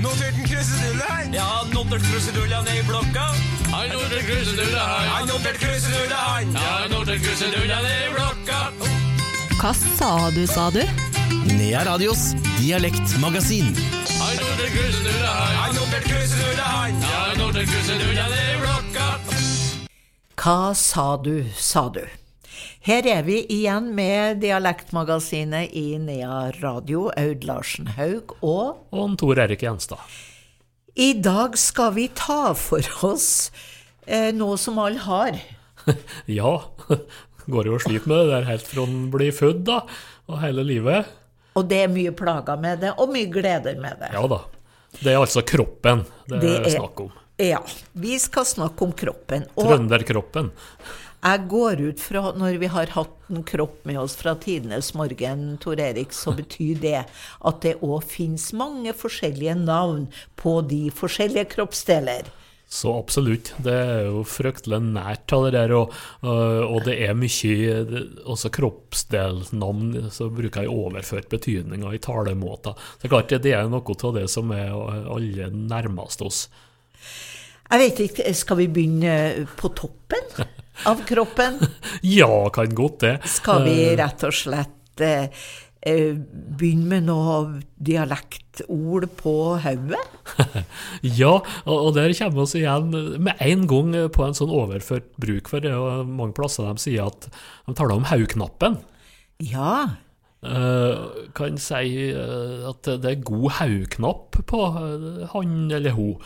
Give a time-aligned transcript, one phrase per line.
[0.00, 1.24] Notert en krusedulle, hei.
[1.34, 3.26] Ja, notert krusedulla ned i blokka.
[3.72, 4.28] Har notert.
[4.30, 5.20] Ja,
[7.20, 8.60] krusedulla ned i blokka.
[9.60, 10.80] Hva sa du, sa du?
[11.52, 13.74] Nea Radios dialektmagasin.
[14.20, 14.72] Har notert.
[17.00, 17.34] Ja,
[17.74, 19.06] krusedulla ned i blokka.
[20.40, 22.04] Hva sa du, sa du?
[22.80, 29.40] Her er vi igjen med Dialektmagasinet i Nea Radio, Aud Larsen Haug, og Og Tor
[29.42, 30.00] Erik Gjenstad.
[30.96, 33.50] i dag skal vi ta for oss
[34.06, 35.36] eh, noe som alle har.
[36.28, 36.60] Ja,
[37.50, 39.78] går jo og sliter med det der helt fra en blir født, da,
[40.28, 41.08] og hele livet.
[41.56, 44.10] Og det er mye plager med det, og mye gleder med det.
[44.16, 44.40] Ja da.
[45.00, 47.12] Det er altså kroppen det, Det er snakk om.
[47.40, 47.60] Ja,
[47.96, 49.46] vi skal snakke om kroppen.
[49.56, 50.50] Og Trønderkroppen.
[51.20, 55.58] Jeg går ut fra, når vi har hatt en kropp med oss fra tidenes morgen,
[55.60, 60.06] Tor Erik, så betyr det at det òg finnes mange forskjellige navn
[60.40, 62.30] på de forskjellige kroppsdeler.
[62.70, 63.50] Så absolutt.
[63.58, 67.80] Det er jo fryktelig nært av det der, og, og det er mye
[68.30, 72.78] Også kroppsdelnavn så bruker jeg overført betydninger i talemåter.
[72.78, 76.44] Så det er klart det er noe av det som er alle nærmest oss.
[77.70, 80.30] Jeg vet ikke, skal vi begynne på toppen
[80.88, 81.58] av kroppen?
[82.18, 83.16] Ja, kan godt det.
[83.28, 85.28] Skal vi Eh, rett og slett eh,
[85.86, 86.12] eh,
[86.58, 90.02] begynne med noe dialektord på hodet?
[91.20, 95.62] Ja, og, der kommer vi igjen med en gang på en sånn overført bruk, for
[95.62, 98.80] det er jo mange plasser de sier at de taler om haugknappen.
[99.44, 99.96] Ja.
[100.40, 104.60] Uh, kan si at det er god haugknapp på
[105.34, 106.22] han eller hun.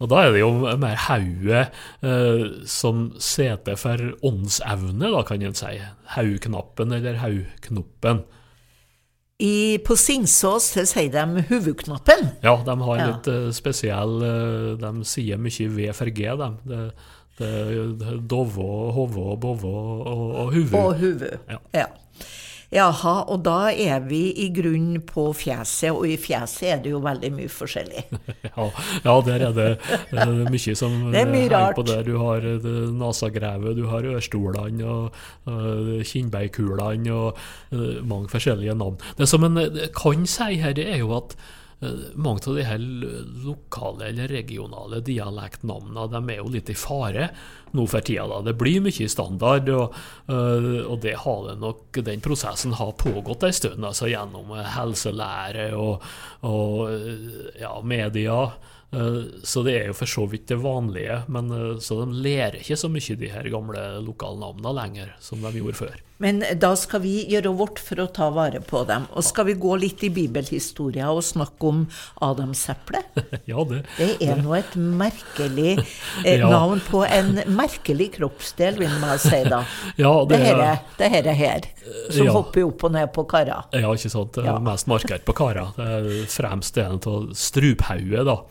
[0.00, 1.66] Og da er det jo mer hodet
[2.00, 5.74] eh, som seter for åndsevne, da kan en si.
[6.16, 8.22] Haugknappen eller haugknoppen.
[9.40, 12.26] I, på Singsås så sier de hovedknappen.
[12.44, 13.06] Ja, de har Ja.
[13.08, 16.48] litt uh, spesiell uh, De sier mye V for G, de.
[16.68, 16.80] Det,
[17.40, 19.72] det, Dovå, hovå, bovå
[20.04, 20.76] og, og huvu.
[20.76, 21.30] Og hode.
[21.48, 21.56] Ja.
[21.72, 21.86] Ja.
[22.70, 27.00] Jaha, og da er vi i grunnen på fjeset, og i fjeset er det jo
[27.02, 28.04] veldig mye forskjellig.
[28.50, 28.66] Ja,
[29.04, 29.68] ja, der er det
[30.12, 32.02] eh, mye som Det er mye eh, henger på der.
[32.06, 35.16] Du har eh, nasagrevet, du har ørstolene og
[35.46, 37.38] uh, kinnbeinkulene og
[37.72, 39.00] uh, mange forskjellige navn.
[39.18, 41.56] Det som en eh, kan si her, det er jo at eh,
[42.14, 42.82] mange av de her
[43.44, 47.30] lokale eller regionale dialektnavnene er jo litt i fare
[47.72, 48.26] nå for tida.
[48.28, 48.40] da.
[48.44, 49.94] Det blir mye standard, og,
[50.28, 54.66] eh, og det har det nok, den prosessen har pågått en stund, altså gjennom eh,
[54.76, 56.04] helselære og,
[56.42, 58.42] og eh, ja, media.
[58.92, 62.56] Eh, Så det er jo for så vidt det vanlige, men eh, så de lærer
[62.58, 66.00] ikke så mye de her gamle lokalnavnene lenger, som de gjorde før.
[66.20, 69.06] Men da skal vi gjøre vårt for å ta vare på dem.
[69.16, 71.86] Og skal vi gå litt i bibelhistoria og snakke om
[72.20, 73.06] adamseplet?
[73.50, 75.78] Ja, det, Det er nå et merkelig
[76.26, 76.50] eh, Ja.
[76.50, 79.62] navn på en merkelig kroppsdel, vil man si da.
[80.02, 81.70] ja, Det det her, er det her, er her
[82.10, 82.32] som Ja.
[82.36, 83.64] hopper opp og ned på karer.
[83.72, 84.32] Ja, ikke sant.
[84.34, 84.58] Det Ja.
[84.58, 88.42] mest markert på er fremst en av struphauget, da.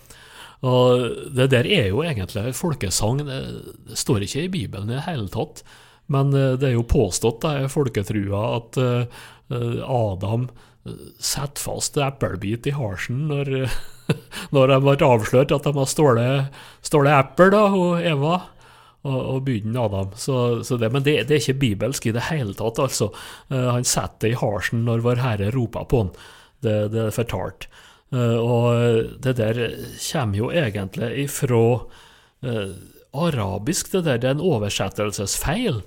[0.68, 3.24] Og det der er jo egentlig folkesang.
[3.28, 3.40] Det,
[3.96, 5.64] står ikke i Bibelen i det hele tatt.
[6.12, 9.22] Men eh, det er jo påstått i folketrua at eh,
[9.54, 10.50] eh, Adam
[11.20, 13.50] setter fast eplebit i halsen når,
[14.56, 18.38] når de ble avslørt at de har stjålet eple, da, og Eva
[19.06, 19.52] og, og
[19.84, 20.16] Adam.
[20.18, 23.12] Så, så det, men det, det er ikke bibelsk i det hele tatt, altså.
[23.52, 26.10] Han setter det i halsen når Vår Herre roper på han.
[26.64, 27.70] Det, det er fortalt.
[28.10, 29.64] Eh, og det der
[30.02, 31.64] kommer jo egentlig ifra
[32.42, 32.78] eh,
[33.14, 34.22] arabisk, det der.
[34.22, 35.84] Det er en oversettelsesfeil.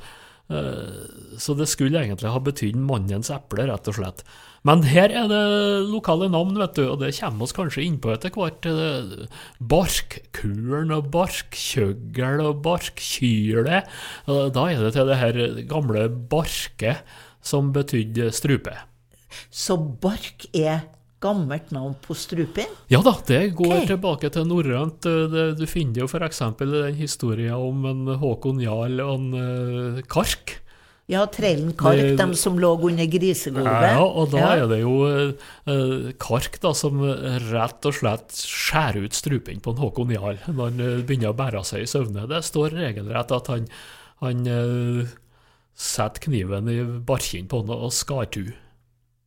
[0.53, 4.25] Eh, så det skulle egentlig ha betydd mannens eple, rett og slett.
[4.63, 5.43] Men her er det
[5.91, 8.63] lokale navn, vet du, og det kommer oss kanskje innpå etter hvert.
[8.63, 13.83] Barkkuren Barkkulen og barkkjøggel og barkkyle.
[14.29, 17.01] Da er det til det her gamle barke,
[17.43, 18.77] som betydde strupe.
[19.51, 20.85] Så bark er
[21.23, 22.67] gammelt navn på strupen?
[22.93, 23.87] Ja da, det går okay.
[23.95, 25.07] tilbake til norrønt.
[25.07, 26.43] Eh, Du finner jo f.eks.
[26.59, 30.59] den historien om en Håkon Jarl og en eh, kark.
[31.11, 33.89] Ja, Trellen Kark, Det- dem som lå under grisegulvet.
[33.91, 34.51] Ja, og da Ja.
[34.63, 39.83] er det jo eh, Kark da, som rett og slett skjærer ut strupen på en
[39.83, 42.29] Håkon Jarl når han begynner å bære seg i søvne.
[42.31, 43.67] Det står regelrett at han,
[44.23, 44.47] han
[45.75, 48.45] setter kniven i barkinn på han og skar tu.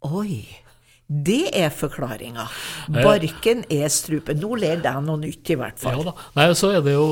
[0.06, 0.46] Oi.
[1.06, 2.48] Det er forklaringa.
[2.90, 4.40] Barken er strupen.
[4.42, 6.00] Nå ler deg noe nytt, i hvert fall.
[6.00, 6.14] Ja da.
[6.34, 7.06] Nei, så er det jo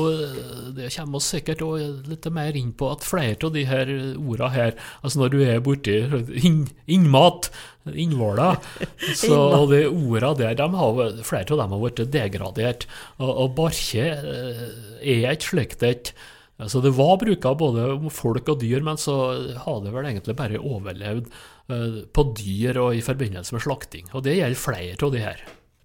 [0.74, 1.62] Det kommer oss sikkert
[2.08, 5.62] litt mer inn på at flere av de her orda her Altså når du er
[5.62, 5.94] borti
[6.42, 7.52] inn, innmat,
[7.92, 8.58] innvoller,
[9.20, 12.88] så og de orda der, de har, flere av dem har blitt degradert.
[13.20, 14.64] Og, og barke eh,
[15.04, 16.14] er et slikt et
[16.62, 19.16] Altså det var bruka både om folk og dyr, men så
[19.64, 24.06] har det vel egentlig bare overlevd eh, på dyr og i forbindelse med slakting.
[24.14, 25.42] Og det gjelder flere av de her.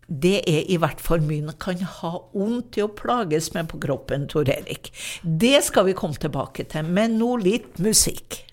[0.10, 4.26] Det er i hvert fall mye kan ha vondt i å plages med på kroppen,
[4.30, 4.90] Tor Erik.
[5.22, 8.44] Det skal vi komme tilbake til, men nå litt musikk.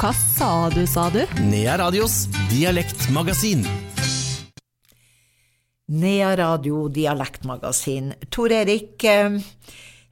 [0.00, 1.22] Hva sa du, sa du?
[1.48, 3.64] Nea Radios dialektmagasin.
[5.86, 8.14] Nea Radio Dialektmagasin.
[8.32, 9.36] Tor Erik, eh,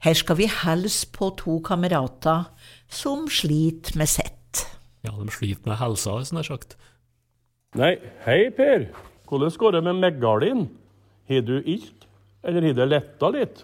[0.03, 2.49] her skal vi hilse på to kamerater
[2.91, 4.65] som sliter med sitt.
[5.03, 6.75] Ja, de sliter med helsa, som jeg har sagt.
[7.79, 7.95] Nei,
[8.25, 8.89] hei Per.
[9.27, 10.65] Hvordan går det med Meggalin?
[11.31, 12.03] Har du ilt,
[12.43, 13.63] eller har det letta litt?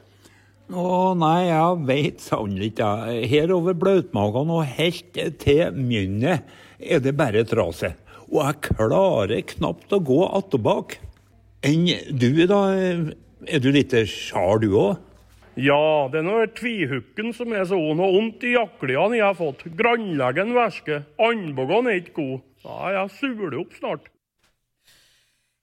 [0.70, 2.90] Å nei, jeg veit sannelig ikke.
[3.32, 6.48] Her over blautmagen og helt til munnet
[6.80, 8.00] er det bare traset.
[8.30, 11.00] Og jeg klarer knapt å gå attåbak.
[11.66, 12.64] Enn du, da?
[13.50, 15.09] Er du litt sjar, du òg?
[15.58, 19.36] Ja, det er nå tvihukken som er så ond, og vondt i jakliene jeg har
[19.40, 19.66] fått.
[19.80, 21.02] Grannlegen væske.
[21.20, 22.40] Andbogene er ikke god.
[22.64, 24.08] Ja, jeg suler opp snart.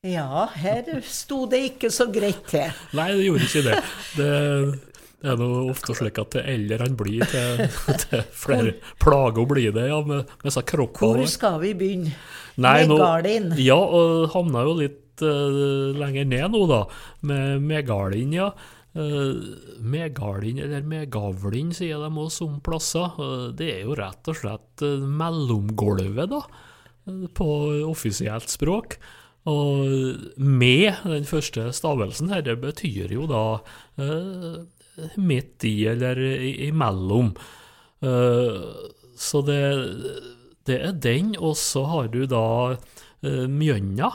[0.07, 2.69] Ja, her sto det ikke så greit til.
[2.95, 3.79] Nei, det gjorde ikke det.
[4.19, 4.29] Det,
[5.25, 7.65] det er nå ofte slik at til eldre han blir, til,
[8.05, 11.25] til flere plager blir det, ja, med, med disse kroppene.
[11.25, 12.15] Hvor skal vi begynne?
[12.63, 13.51] Nei, nå- Megalin.
[13.61, 16.85] Ja, og havna jo litt uh, lenger ned nå, da,
[17.27, 18.53] med megalin, ja.
[18.97, 23.19] Uh, eller megavlin, sier de også om plasser.
[23.21, 26.41] Eh, det er jo rett og slett eh, mellomgulvet, da,
[27.37, 27.49] på
[27.85, 28.97] offisielt språk.
[29.47, 29.85] Og
[30.41, 33.61] med den første stavelsen her, det betyr jo da
[35.21, 36.19] midt i eller
[36.67, 37.31] imellom.
[39.15, 39.63] Så det,
[40.67, 42.75] det er den, og så har du da
[43.23, 44.11] Mjønna.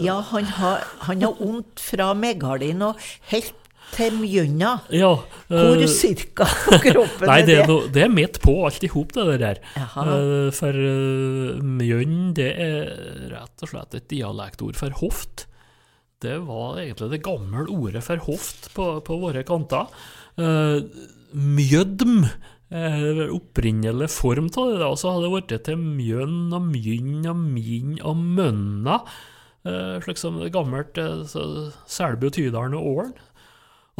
[0.00, 3.00] Ja, han har, han har vondt fra Megalin og
[3.32, 3.56] helt
[3.94, 4.72] til Mjønna.
[4.94, 5.12] Ja,
[5.50, 7.58] Hvor eh, cirka kroppen Nei, er det det?
[7.62, 9.62] er, no, det er midt på alt i hop, det der.
[9.76, 12.92] Eh, for uh, mjønn, det er
[13.32, 15.46] rett og slett et dialektord for hoft.
[16.20, 19.88] Det var egentlig det gamle ordet for hoft på, på våre kanter.
[20.40, 20.84] Uh,
[21.32, 22.24] mjødm
[22.70, 27.42] er opprinnelig form av det, og så har det blitt til mjønn og mjynn og
[27.42, 29.00] min og mønna.
[29.60, 31.24] Uh, slik som det gammelt uh,
[31.90, 33.16] Selbu, Tydalen og Ålen.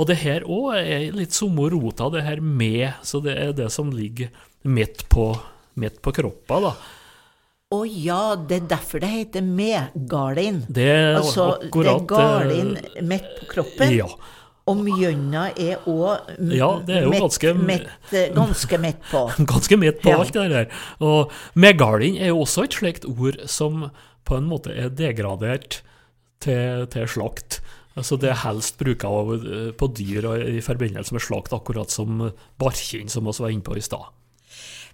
[0.01, 3.67] Og det her òg er litt samme rota, det her med, så det er det
[3.75, 4.31] som ligger
[4.65, 5.35] midt på,
[5.81, 6.73] midt på kroppa, da.
[7.71, 10.63] Å ja, det er derfor det heter medgardin.
[10.73, 12.73] Det er Altså, akkurat det er gardin
[13.13, 13.93] midt på kroppen.
[13.95, 14.09] Ja.
[14.71, 17.53] Og Mjønna er òg Ja, er jo ganske-
[18.35, 19.23] ganske midt på.
[19.53, 20.19] Ganske midt på Ja.
[20.19, 20.67] alt det der.
[21.01, 23.91] Og megalin er jo også et slikt ord som
[24.25, 25.81] på en måte er degradert
[26.41, 27.61] til, til slakt.
[28.01, 32.31] Altså Det er helst bruka eh, på dyr og i forbindelse med slakt, akkurat som
[32.61, 34.09] barkinn, som vi var inne på i stad.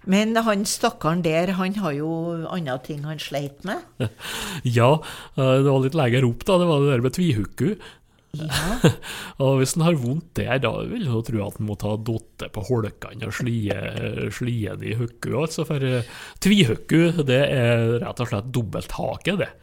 [0.07, 2.09] Men han stakkaren der, han har jo
[2.53, 3.85] andre ting han sleit med.
[4.77, 4.97] Ja,
[5.37, 6.59] eh, det var litt lenger opp, da.
[6.59, 7.69] Det var det der med tvihukku.
[8.37, 8.91] Ja.
[9.41, 12.51] og hvis han har vondt der, da vil jeg tro at han må ta dotte
[12.53, 13.77] på holkene og slie,
[14.35, 15.31] slie i hukku.
[15.39, 16.03] Altså, for
[16.43, 19.53] tvihukku, det er rett og slett dobbelthake, det.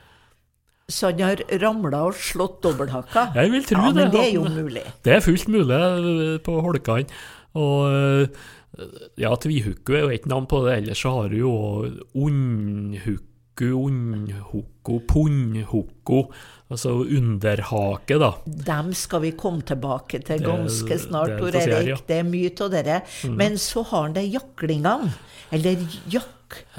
[0.88, 3.30] Så han har ramla og slått dobbelthakka?
[3.38, 4.02] Jeg vil tro ja, det.
[4.02, 4.82] Men det er jo mulig.
[5.06, 7.22] Det er fullt mulig eh, på holkene.
[7.56, 8.42] Og eh,
[9.22, 11.54] ja, tvihukku er jo ett navn på det, ellers så har du jo
[12.18, 16.20] undhukku, undhukko, punnhukko,
[16.68, 18.32] altså underhake, da.
[18.44, 22.04] Dem skal vi komme tilbake til ganske snart, Tor Erik.
[22.08, 23.02] Det er mye av dere.
[23.30, 25.14] Men så har han det jaklingene.
[25.54, 26.33] Eller jakk...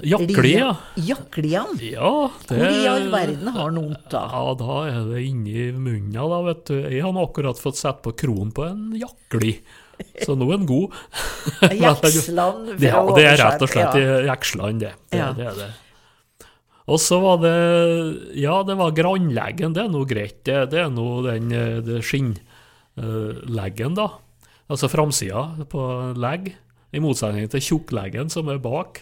[0.06, 0.72] Jakli, ja.
[0.96, 1.78] Jakklian?
[1.84, 2.12] Ja,
[2.50, 4.22] det Hvor i all verden har han vondt da?
[4.34, 6.76] Ja, da er det inni munnen, da, vet du.
[6.84, 9.56] Jeg har akkurat fått sett på kronen på en jakkli.
[10.26, 10.92] Så nå er den god.
[11.72, 14.04] Jeksland fra Ja, det er rett og slett ja.
[14.04, 14.94] i Jeksland, det.
[15.10, 15.32] Det, Ja.
[15.38, 15.72] det er det.
[16.86, 17.56] Og så var det
[18.38, 20.44] Ja, det var grannleggen, det er nå greit.
[20.46, 24.10] Det, det er nå den eh, skinnleggen, da.
[24.70, 25.82] Altså framsida på
[26.18, 26.54] legg,
[26.96, 29.02] i motsetning til tjukkleggen som er bak.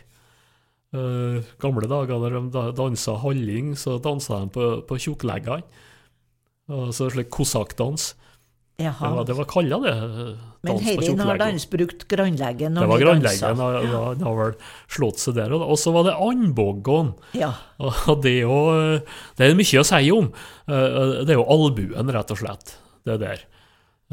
[0.93, 5.63] Eh, gamle dager der de da- dansa halling, så dansa de på, på tjukkleggene.
[6.69, 8.13] Altså slik kosakkdans.
[8.77, 9.91] Det var, det var kalla det.
[9.93, 13.47] eh, Men Heirin har dans brukt grannleggen Det når var vi Det dansa.
[13.47, 14.53] han han- har vel
[14.89, 15.53] slått seg der.
[15.53, 17.13] Og så var det andboggon.
[17.33, 17.53] Ja.
[17.79, 19.00] Og det er jo
[19.38, 20.31] Det er mye å si om.
[20.67, 22.77] Eh, Det er jo albuen, rett og slett.
[23.05, 23.43] Det der.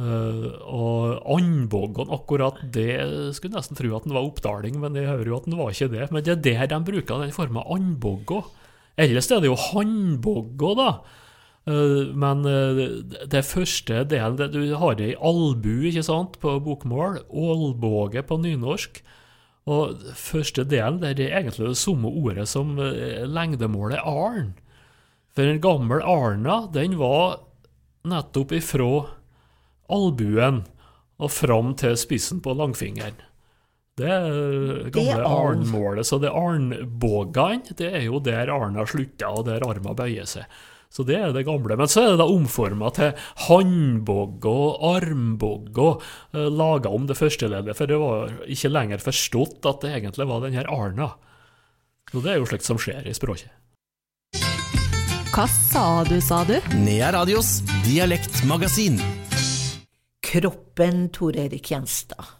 [0.00, 2.94] Eh, og Andvågan, akkurat det
[3.36, 5.90] skulle nesten tro at den var oppdaling, men jeg hører jo at den var ikke
[5.92, 6.06] det.
[6.14, 8.44] Men det er der de bruker den forma andboggo.
[9.00, 10.92] Ellers er det jo hannboggo, da.
[11.68, 16.56] Uh, Men uh, det første delen det, Du har det i albu, ikke sant, på
[16.64, 17.20] bokmål.
[17.28, 19.02] Ålbåge på nynorsk.
[19.68, 24.54] Og første delen det er egentlig det samme ordet som lengdemålet arn.
[25.36, 27.44] For den gammel arna, den var
[28.08, 29.19] nettopp ifra
[29.92, 30.64] albuen
[31.20, 33.18] og fram til spissen på langfingeren.
[34.00, 36.08] Det er gamle arnmålet.
[36.08, 40.46] Så det arnbågene, det er jo der arna slutter, og der arma bøyer seg.
[40.90, 41.76] Så det er det gamle.
[41.78, 43.12] Men så er det da omforma til
[43.46, 46.02] håndbogg og armbogg og
[46.34, 50.26] eh, laga om det første leddet, for det var ikke lenger forstått at det egentlig
[50.32, 51.12] var den her arna.
[52.10, 53.52] Og det er jo slikt som skjer i språket.
[55.30, 56.56] Hva sa du, sa du?
[56.82, 58.98] Nea Radios dialektmagasin.
[60.30, 62.36] Kroppen, Tor Erik Gjenstad.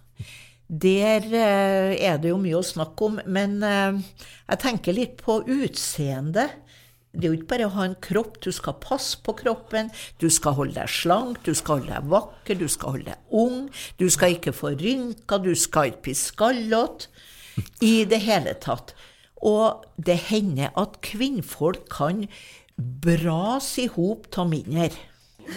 [0.71, 3.97] Der eh, er det jo mye å snakke om, men eh,
[4.47, 6.55] jeg tenker litt på utseendet.
[7.11, 9.91] Det er jo ikke bare å ha en kropp, du skal passe på kroppen,
[10.23, 13.67] du skal holde deg slank, du skal holde deg vakker, du skal holde deg ung,
[13.99, 17.11] du skal ikke få rynker, du skal ikke bli skallete.
[17.83, 18.95] I det hele tatt.
[19.43, 22.29] Og det hender at kvinnfolk kan
[22.79, 24.93] brase i hop av mindre.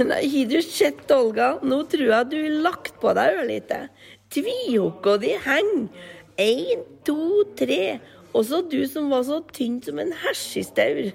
[0.01, 1.59] Nei, har du sett, Olga?
[1.62, 3.77] Nå tror jeg du har lagt på deg ørlite.
[4.33, 6.07] Tvihokka di henger.
[6.41, 8.00] Én, to, tre.
[8.33, 11.12] Og så du som var så tynn som en hesjestaur.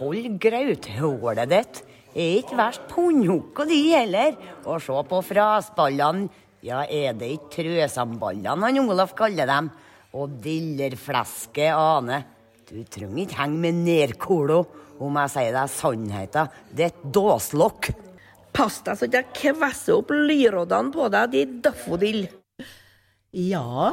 [0.00, 1.82] Hold grauthålet ditt.
[2.12, 4.34] Er ikke verst pannhukka de heller.
[4.66, 6.26] Og se på frasballene.
[6.62, 9.70] Ja, er det ikke trøsamballene han Olaf kaller dem?
[10.18, 12.24] Og dillerfleske Ane.
[12.66, 14.64] Du trenger ikke henge med nedkolo
[15.02, 16.54] om jeg sier deg sannheten.
[16.72, 17.92] Det er et dåslokk.
[18.52, 22.24] Pass deg så ikke jeg kvesser opp lyroddene på deg, de daffodil.
[23.32, 23.88] Ja,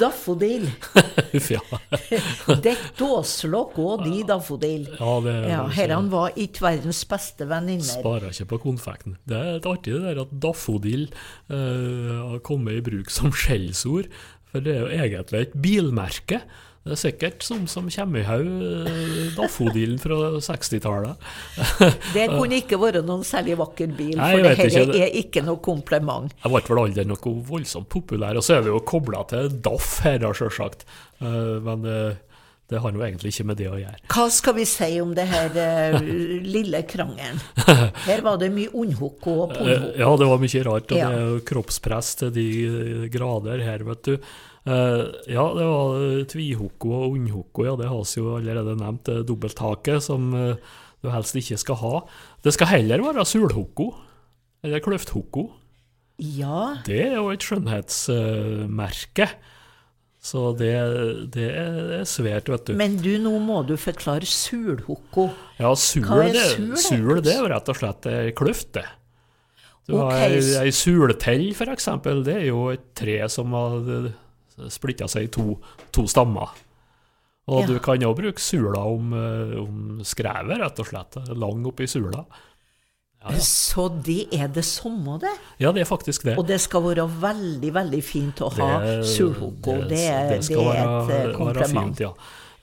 [0.00, 0.70] daffodill.
[1.36, 1.60] Uff, ja.
[2.64, 4.86] Dekk dåslokk og de daffodil.
[4.96, 7.84] Ja, det er Ja, herran var ikke verdens beste venninner.
[7.98, 9.18] Sparer ikke på konfekten.
[9.28, 11.10] Det er et artig det der at daffodil
[11.52, 14.08] eh, har kommet i bruk som skjellsord.
[14.48, 16.40] For det er jo egentlig et bilmerke.
[16.86, 18.50] Det er sikkert som som kommer i haug
[18.86, 21.24] eh, daffodilen fra 60-tallet.
[22.14, 25.42] Det kunne ikke være noen særlig vakker bil, Nei, for dette det ikke, er ikke
[25.48, 26.30] noe kompliment.
[26.44, 28.38] Jeg ble vel aldri noe voldsomt populær.
[28.38, 30.86] Og så er vi jo kobla til Daff her, da, sjølsagt.
[31.18, 32.22] Eh, Men eh,
[32.70, 33.98] det har jo egentlig ikke med det å gjøre.
[34.10, 35.52] Hva skal vi si om det her
[36.42, 37.38] lille krangelen?
[38.08, 39.92] Her var det mye ondhukk og pondhukk.
[40.00, 40.90] Ja, det var mye rart.
[40.90, 41.10] Og Ja.
[41.12, 42.46] det er jo kroppspress til de
[43.14, 44.16] grader her, vet du.
[44.66, 49.12] Eh, ja, det var tvihoko og unnhoko, ja, det har vi jo allerede nevnt.
[49.28, 51.94] Dobbelttaket som eh, du helst ikke skal ha.
[52.42, 53.92] Det skal heller være sulhoko.
[54.66, 55.50] eller kløfthoko.
[56.18, 59.28] Ja, Det er jo et skjønnhetsmerke.
[60.26, 60.72] Så det,
[61.30, 62.72] det er svært, vet du.
[62.74, 65.28] men du, nå må du forklare sulhoko.
[65.60, 68.32] Ja, sul, Hva er det, sul, Det, sul det er jo rett og slett ei
[68.34, 68.88] kløft, det.
[69.86, 70.18] Du okay.
[70.18, 72.24] har ei, ei sultell, for eksempel.
[72.26, 74.10] Det er jo et tre som har
[74.72, 75.56] splitta seg i to,
[75.92, 76.54] to stammer.
[77.46, 77.66] Og Ja.
[77.66, 81.18] du kan jo bruke sula om, eh, om skrevet, rett og slett.
[81.38, 82.24] Lang oppi sula.
[83.22, 83.38] Ja, ja.
[83.42, 85.30] Så det er det samme, det.
[85.58, 86.36] ja, det er faktisk det.
[86.38, 89.78] Og det skal være veldig, veldig fint å ha sulhoko.
[89.88, 91.96] Det, det, det, er være, et eh, være kompliment.
[91.96, 92.12] fint, ja.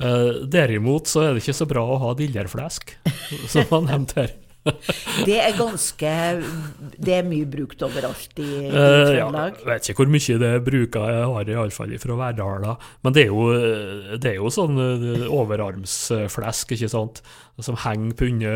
[0.04, 2.96] Eh, derimot så er det ikke så bra å ha dillerflesk,
[3.54, 4.34] som han nevnte her.
[5.28, 6.12] Det er ganske
[6.96, 9.60] Det er mye brukt overalt i, i Eh, Trøndelag.
[9.60, 12.76] jeg vet ikke hvor mye det bruker, jeg har iallfall fra Verdala.
[13.04, 13.48] Men det er jo,
[14.18, 17.24] det er jo sånn eh, overarmsflesk, ikke sant,
[17.60, 18.54] som henger punne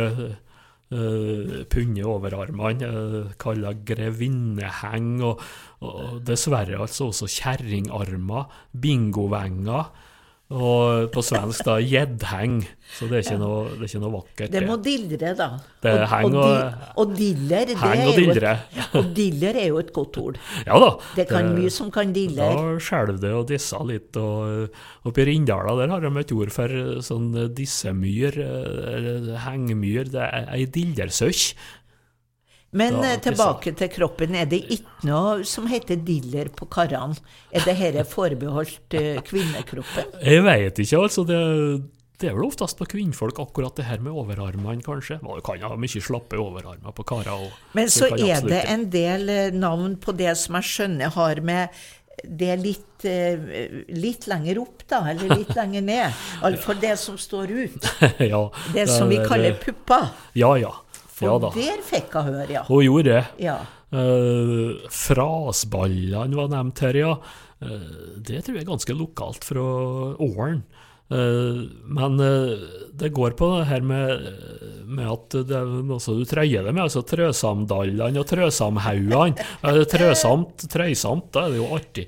[0.93, 5.41] uh, punne overarmene, uh, kalla grevinneheng, og,
[5.83, 9.91] og dessverre altså også kjerringarmer, bingovenger,
[10.49, 12.61] og på svensk da gjeddheng,
[12.95, 14.51] så det er ikke noe, det er ikke noe vakkert.
[14.53, 15.47] Det må dildre, da.
[15.83, 19.09] Det og, heng og, og- di- og diller, det Heng er og jo et- Og
[19.17, 20.37] diller er jo et godt ord.
[20.65, 20.89] Ja da.
[21.17, 22.37] Det kan mye som kan dille.
[22.39, 24.15] Da skjelver det og disser litt.
[24.15, 24.69] Og
[25.05, 26.67] oppe i Rindala der har de et ord for
[27.03, 30.07] sånn dissemyr, eh, eller hengmyr.
[30.15, 31.53] Det er ei dildersøkk.
[32.73, 34.35] Men Ja, eh, tilbake til kroppen.
[34.35, 37.15] Er det ikke noe som heter diller på karene?
[37.51, 40.09] Er det dette forbeholdt eh, kvinnekroppen?
[40.21, 41.23] Jeg veit ikke, altså.
[41.25, 41.39] Det,
[42.19, 45.19] det er vel oftest på kvinnfolk akkurat det her med overarmene, kanskje.
[45.23, 47.47] Man kan ha mye slappe overarmer på karer.
[47.77, 51.69] Men så er det en del eh, navn på det som jeg skjønner har med
[52.25, 53.37] det litt, eh,
[53.93, 56.23] litt lenger opp, da, eller litt lenger ned.
[56.65, 57.85] For det som står ut.
[58.25, 58.39] ja,
[58.73, 60.09] Det som vi er- kaller pupper.
[60.33, 60.73] Ja, ja.
[61.17, 62.63] For ja der fikk jeg høre, ja.
[62.67, 63.25] Hun gjorde det.
[63.41, 63.57] Ja.
[63.87, 67.13] Uh, frasballene var nevnt her, ja.
[67.63, 69.63] Uh, det tror jeg er ganske lokalt fra
[70.21, 70.61] Åren.
[71.07, 72.65] Uh, men eh,
[72.99, 74.25] det går på det her med,
[74.83, 79.45] med at det er noe du trøyer det med, altså trøsamdallene og trøsamhaugene.
[79.87, 82.05] Trøsamt, trøysamt, da er det jo artig.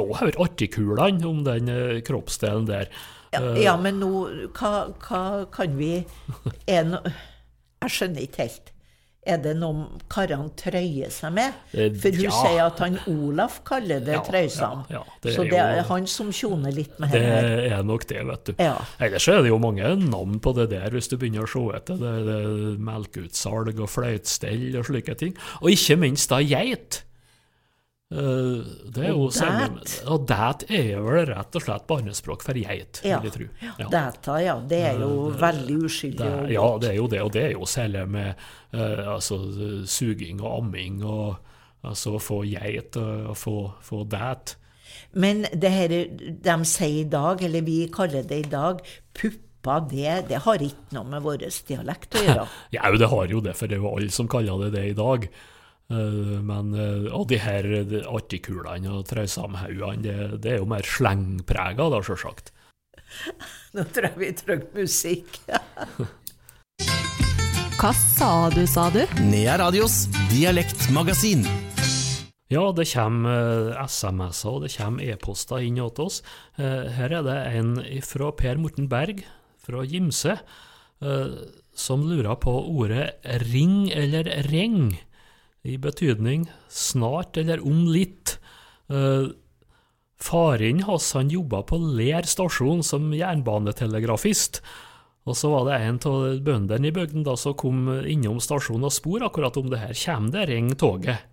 [0.00, 1.70] Og hør artigkulene om den
[2.04, 2.90] kroppsdelen der.
[3.34, 4.10] Ja, ja, men nå
[4.58, 4.74] hva,
[5.06, 5.22] hva
[5.54, 5.92] kan vi
[6.70, 6.98] er
[7.84, 8.70] Jeg skjønner ikke helt.
[9.24, 11.54] Er det noe karene trøyer seg med?
[11.72, 12.32] For hun ja.
[12.42, 14.82] sier at han Olaf kaller det Ja, trøysam.
[14.92, 17.78] ja, det Så det er jo- han som tjoner litt med Det det her.
[17.78, 18.52] er nok det, vet du.
[18.58, 18.74] Ja.
[19.00, 21.96] Ellers er det jo mange navn på det der, hvis du begynner å se etter.
[21.96, 25.34] Det, er Melkeutsalg og fløytstell og slike ting.
[25.62, 27.02] Og ikke minst da geit.
[28.14, 28.62] Eh,
[28.94, 29.94] Det er Og jo dæt.
[30.06, 33.18] Og det er vel rett og slett barnespråk for geit, Ja.
[33.18, 33.68] vil jeg tro.
[33.78, 33.88] Ja.
[33.90, 34.58] Data, ja.
[34.60, 36.18] Det er jo veldig uskyldig.
[36.18, 38.34] Det, ja, det er jo det, og det er jo særlig med
[38.74, 39.38] uh, altså,
[39.86, 41.36] suging og amming og
[41.84, 44.56] altså få geit og, få, få dæt.
[45.12, 48.78] Men det her de sier i dag, eller vi kaller det i dag,
[49.14, 52.46] pupper, det, det har ikke noe med vår dialekt å gjøre.
[52.76, 54.96] Ja, det har jo det, for det er jo alle som kaller det det i
[54.98, 55.28] dag.
[55.92, 57.68] Eh, men eh, og de her
[58.08, 62.54] artikulene og trøysamhaugene, det, det er jo mer slengprega, da, sjølsagt.
[63.76, 65.40] Nå tror jeg vi trenger musikk.
[67.74, 69.02] Hva sa du, sa du?
[69.26, 71.42] Nea Radios dialektmagasin.
[72.52, 76.20] Ja, det kommer eh, SMS-er og det kommer e-poster inn til oss.
[76.60, 77.74] Eh, her er det en
[78.04, 79.24] fra Per Morten Berg
[79.64, 81.34] fra Gimse eh,
[81.74, 83.16] som lurer på ordet
[83.48, 84.94] ring eller reng,
[85.64, 88.38] i betydning snart eller om litt.
[88.92, 89.32] Eh,
[90.24, 94.60] Faren hans han jobba på Ler stasjon som jernbanetelegrafist.
[95.24, 99.24] Og så var det en av bøndene i bygden som kom innom stasjonen og spor
[99.24, 99.96] akkurat om det her.
[99.96, 101.30] Kommer det ring toget?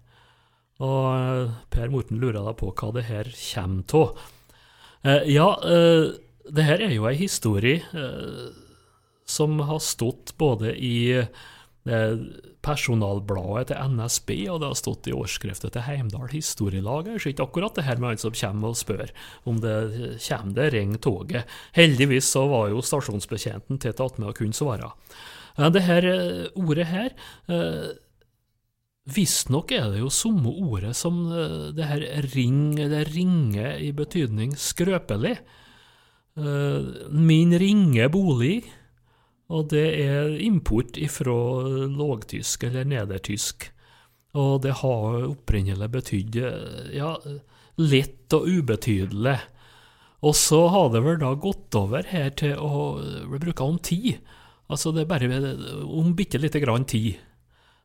[0.82, 4.22] Og eh, Per Morten lurer da på hva det her kommer av.
[5.04, 6.12] Eh, ja, eh,
[6.52, 8.52] det her er jo ei historie eh,
[9.30, 11.22] som har stått både i
[11.90, 12.18] eh,
[12.62, 17.08] personalbladet til NSB, og det har stått i årsskriftet til Heimdal Historielag.
[17.08, 19.14] Det er ikke akkurat det her med han som kommer og spør
[19.50, 19.76] om det
[20.28, 21.50] kommer det ring toget.
[21.78, 24.94] Heldigvis så var jo stasjonsbetjenten tatt attmed og kunne svare.
[25.58, 27.12] Eh, Det her eh, ordet her
[27.50, 27.92] eh,
[29.12, 31.26] Visstnok er det jo samme ordet som
[31.74, 32.04] det her
[32.36, 35.40] ring eller ringe i betydning skrøpelig.
[37.10, 38.62] Min ringe bolig,
[39.52, 41.36] og det er import ifra
[41.92, 43.68] lågtysk eller nedertysk.
[44.40, 46.38] Og det har opprinnelig betydd
[46.96, 47.16] ja,
[47.82, 49.36] lett og ubetydelig.
[50.22, 53.02] Og så har det vel da gått over her til å
[53.42, 54.22] bruke om tid.
[54.72, 55.28] Altså det er bare
[55.84, 57.20] om bitte lite grann tid.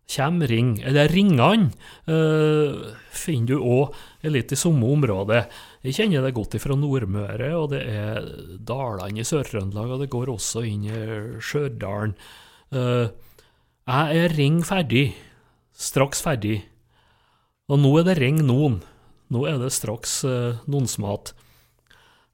[0.06, 1.72] Kjem ring, eller ringene,
[2.06, 3.96] uh, finner du òg
[4.30, 5.40] litt i samme område.
[5.82, 8.28] Jeg kjenner det godt fra Nordmøre, og det er
[8.68, 11.00] dalene i Sør-Trøndelag, og det går også inn i
[11.42, 12.14] Stjørdal.
[12.70, 13.10] Uh,
[13.86, 15.08] jeg er ring ferdig,
[15.74, 16.60] straks ferdig.
[17.66, 18.78] Og nå er det ring noen.
[19.34, 21.32] Nå er det straks uh, noensmat.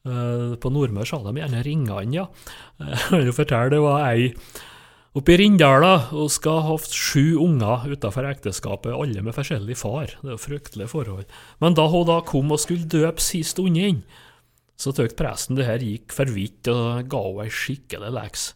[0.05, 2.27] Uh, på Nordmøre sa de gjerne ringene, ja.
[2.83, 4.29] Jeg kan jo fortelle, det var ei
[5.13, 10.15] Oppe i Rindala og skal ha hatt sju unger utenfor ekteskapet, alle med forskjellig far.
[10.23, 11.27] Det er jo fryktelige forhold.
[11.61, 14.01] Men da hun da kom og skulle døpe sist ungen,
[14.81, 18.47] så tykte presten det her gikk for vidt og ga henne ei skikkelig leks.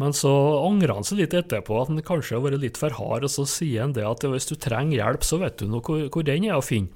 [0.00, 0.30] Men så
[0.62, 3.42] angrer han seg litt etterpå, at han kanskje har vært litt for hard, og så
[3.50, 6.46] sier han det at hvis du trenger hjelp, så vet du nå hvor, hvor den
[6.46, 6.94] er å finne.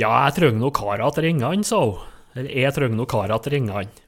[0.00, 2.00] Ja, jeg trenger noe kar att ringene, sa hun.
[2.34, 4.03] Eller jeg trenger noe kar att ringene.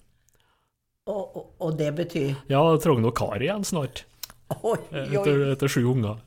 [1.06, 4.04] Og, og, og det betyr Ja, jeg trenger noe kar igjen snart.
[4.62, 5.52] Oi, Etter, oi.
[5.54, 6.20] etter sju unger.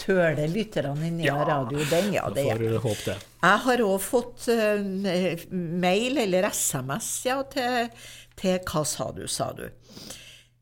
[0.00, 2.10] Tøler lytterne i ja, Radio den?
[2.12, 3.14] Ja, det gjør er eh, håpe det.
[3.44, 5.46] Jeg har òg fått uh,
[5.84, 7.88] mail eller SMS ja, til,
[8.40, 9.64] til Hva sa du, sa du?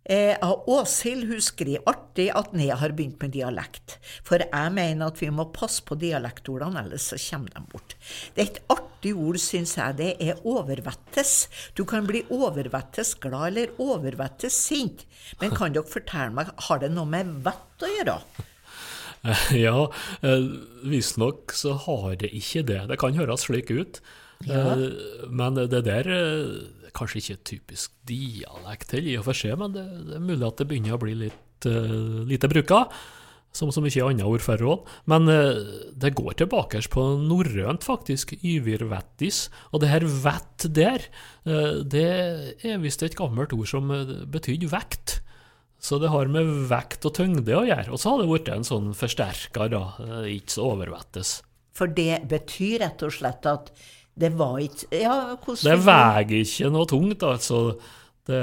[0.05, 0.35] Eh,
[0.67, 3.99] Åshild hun skriver artig at Nea har begynt med dialekt.
[4.27, 7.95] For jeg mener at vi må passe på dialektordene, ellers så kommer de bort.
[8.35, 9.97] Det er et artig ord, syns jeg.
[9.99, 11.49] Det er overvettes.
[11.75, 15.03] Du kan bli overvettes glad eller overvettes sint.
[15.43, 18.19] Men kan dere fortelle meg, har det noe med vett å gjøre?
[19.55, 19.85] Ja,
[20.27, 20.49] eh,
[20.91, 22.81] visstnok så har det ikke det.
[22.91, 24.01] Det kan høres slik ut.
[24.49, 24.73] Ja.
[24.75, 26.33] Eh, Men det der er
[26.93, 29.85] Kanskje ikke typisk dialekt til, i og for seg, men det,
[30.19, 31.69] er mulig at det begynner å bli litt
[32.29, 32.83] lite bruka.
[33.53, 35.59] Som så mye andre ord før råd, Men eh,
[35.93, 38.33] det går tilbake på norrønt, faktisk.
[38.41, 39.51] Yvirvettis.
[39.73, 41.05] Og det her vett der,
[41.45, 42.07] eh, det
[42.65, 45.21] er visst et gammelt ord som eh, betydde vekt.
[45.83, 47.91] Så det har med vekt og tyngde å gjøre.
[47.93, 49.83] Og så har det blitt en sånn forsterker, da.
[50.31, 51.41] Ikke så overvettes.
[51.77, 53.73] For det betyr rett og slett at
[54.13, 57.63] det var ikke Ja, hvordan Det veier ikke noe tungt, altså.
[58.29, 58.43] Det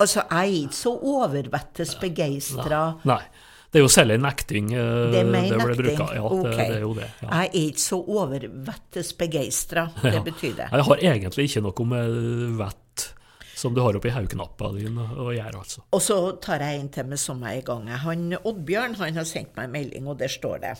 [0.00, 2.80] Altså, jeg er ikke så overvettes begeistra.
[3.04, 3.20] Nei.
[3.70, 6.08] Det er jo særlig nekting eh, Det mer ble bruka.
[6.16, 6.56] Ja, det, Ok.
[6.58, 7.08] det er jo det.
[7.22, 7.28] Ja.
[7.30, 9.84] Jeg er ikke så overvettes begeistra.
[10.02, 10.22] Det Ja.
[10.26, 10.68] betyr det.
[10.72, 12.76] Jeg har egentlig ikke noe med vett
[13.60, 15.82] som du har oppi haugknappa din å gjøre, altså.
[15.92, 17.88] Og så tar jeg en til med som jeg er i gang.
[18.06, 20.70] Han Oddbjørn han har sendt meg en melding, og der står det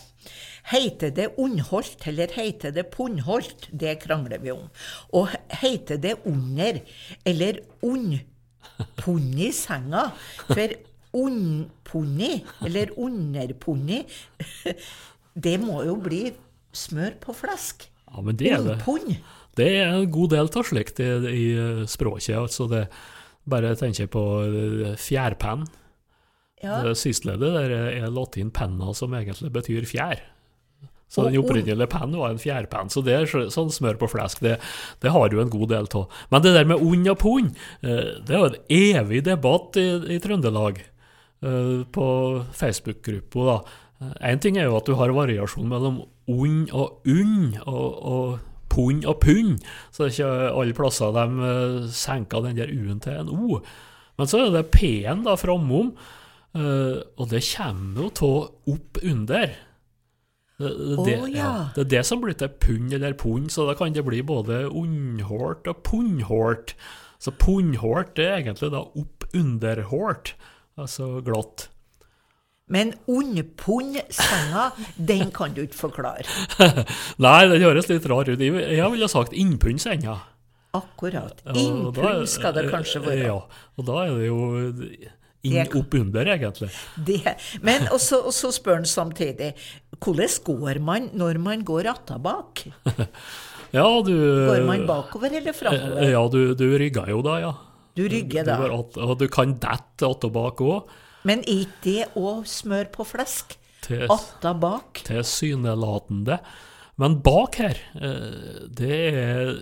[0.71, 3.67] Heiter det Undholt eller heiter det Pundholt?
[3.71, 4.65] Det krangler vi om.
[5.13, 5.29] Og
[5.61, 6.81] heiter det under
[7.23, 10.07] eller unnpunni i senga?
[10.49, 10.73] For
[11.17, 12.33] unnpunni
[12.65, 14.01] eller underpunni,
[15.45, 16.25] det må jo bli
[16.75, 17.87] smør på flesk.
[18.11, 18.79] Ja, men det er det.
[19.59, 21.45] Det er en god del av slikt i, i
[21.91, 22.37] språket.
[22.39, 22.85] altså det
[23.49, 25.63] Bare tenker på eh, fjærpenn.
[26.61, 26.83] Ja.
[26.85, 30.21] Det sistleddet der er latin penna, som egentlig betyr fjær.
[31.11, 32.91] Så den opprinnelige penn var en fjærpenn.
[32.93, 34.55] Så det er sånn smør på flesk, det,
[35.03, 36.21] det har du en god del av.
[36.31, 39.87] Men det der med ond og pund, eh, det er jo en evig debatt i,
[40.15, 40.90] i Trøndelag eh,
[41.41, 42.07] på
[42.53, 43.61] Facebook-gruppa.
[44.21, 48.39] Én ting er jo at du har variasjon mellom ond og unn, og, og
[48.71, 49.59] pund og pund.
[49.91, 53.59] Så det er ikke alle plasser de eh, senker den der u-en til en o.
[54.19, 55.93] Men så er det p-en da framom,
[56.55, 59.53] eh, og det kommer jo av opp under.
[60.61, 60.71] Det,
[61.07, 61.37] det, oh, ja.
[61.41, 61.51] ja.
[61.75, 64.67] det er det som blir til pund eller pund, så da kan det bli både
[64.69, 66.75] unnhårt og pundhårt.
[67.21, 70.35] Så pundhårt er egentlig da opp-under-hårt,
[70.79, 71.67] altså glatt.
[72.71, 76.23] Men unnpunn-senga, den kan du ikke forklare.
[77.25, 78.39] Nei, det høres litt rar ut.
[78.39, 80.19] Jeg ville sagt innpunnsenda.
[80.77, 81.41] Akkurat.
[81.51, 83.25] Innpund skal det kanskje være.
[83.27, 83.39] Ja,
[83.75, 84.37] og da er det jo
[85.43, 86.69] inn Det- opp under, egentlig.
[86.95, 87.35] Det.
[87.65, 89.51] Men så og så spør han samtidig
[89.99, 92.63] hvordan går man når man går attabak?
[93.71, 94.11] Ja, du
[94.49, 96.01] Går man bakover eller framover?
[96.03, 97.51] Ja, du, du rygger jo da, ja.
[97.95, 98.57] Du rygger Du da.
[98.57, 100.87] går og du kan dette att bak òg.
[101.23, 103.57] Men er ikke det òg smør på flesk?
[103.81, 105.01] Til- Attabak?
[105.03, 106.39] Tilsynelatende.
[106.97, 109.61] Men bak her, eh, det er,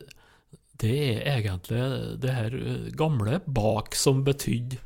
[0.78, 4.78] det er egentlig det her eh, gamle bak som betydde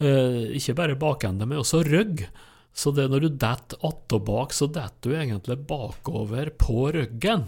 [0.00, 2.26] eh, ikke bare bakende, men også rygg.
[2.76, 7.46] Så det når du detter attåbak, så detter du egentlig bakover på ryggen.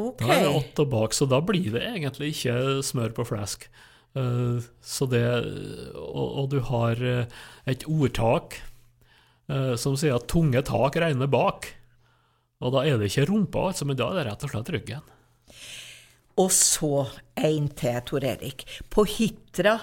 [0.00, 0.24] Ok.
[0.24, 3.68] Da er det åtte bak, så da blir det egentlig ikke smør på flask.
[4.14, 5.22] Uh, så det,
[5.98, 7.30] og, og du har eh,
[7.70, 8.60] et ordtak
[9.50, 11.70] uh, som sier at tunge tak regner bak.
[12.62, 15.10] Og da er det ikke rumpa, altså, men da er det rett og slett ryggen.
[16.42, 17.04] Og så
[17.38, 18.64] en til, Tor Erik.
[18.90, 19.76] På Hitra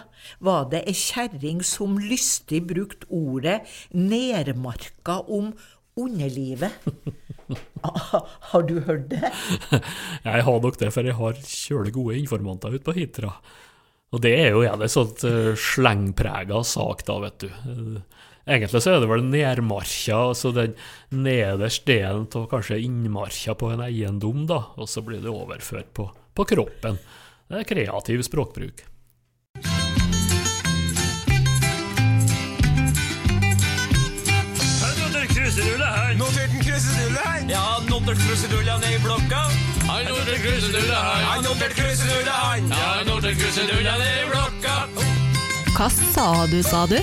[0.43, 3.61] var det ei kjerring som lystig brukte ordet
[3.95, 5.53] nedmarka om
[5.95, 6.75] underlivet.
[8.51, 9.31] Har du hørt det?
[10.27, 13.31] Jeg har nok det, for jeg har kjølig gode informanter ute på Hitra.
[14.11, 17.47] Og det er jo gjerne sånt uh, slengprega sak, da, vet du.
[17.47, 20.75] Eh, egentlig så er det vel nærmarka, altså den
[21.15, 26.09] nederste delen av kanskje innmarka på en eiendom, da, og så blir det overført på,
[26.35, 26.99] på kroppen.
[27.47, 28.83] Det er kreativ språkbruk.
[36.21, 36.60] Her
[37.51, 39.41] Ja, nådde krusedulla ned i blokka.
[39.87, 41.23] Her nådde krusedulla, her.
[41.25, 42.61] Jeg notert krusedulle her.
[42.71, 44.75] Ja, nådde kruserulle ned i blokka.
[45.75, 46.95] Hva sa du, sa du?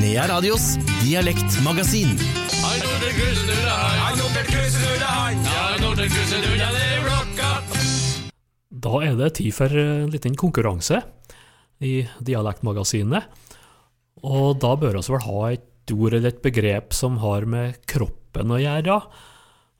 [0.00, 0.66] Nea Radios
[1.04, 2.10] dialektmagasin.
[2.18, 3.94] Her nådde krusedulla, her.
[4.00, 5.38] Jeg notert krusedulle her.
[5.46, 7.54] Ja, nådde kruserulle ned i blokka.
[8.88, 11.04] Da er det tid for en liten konkurranse
[11.78, 13.30] i Dialektmagasinet.
[14.26, 18.50] Og da bør vi vel ha et ord eller et begrep som har med kroppen
[18.50, 19.02] å gjøre.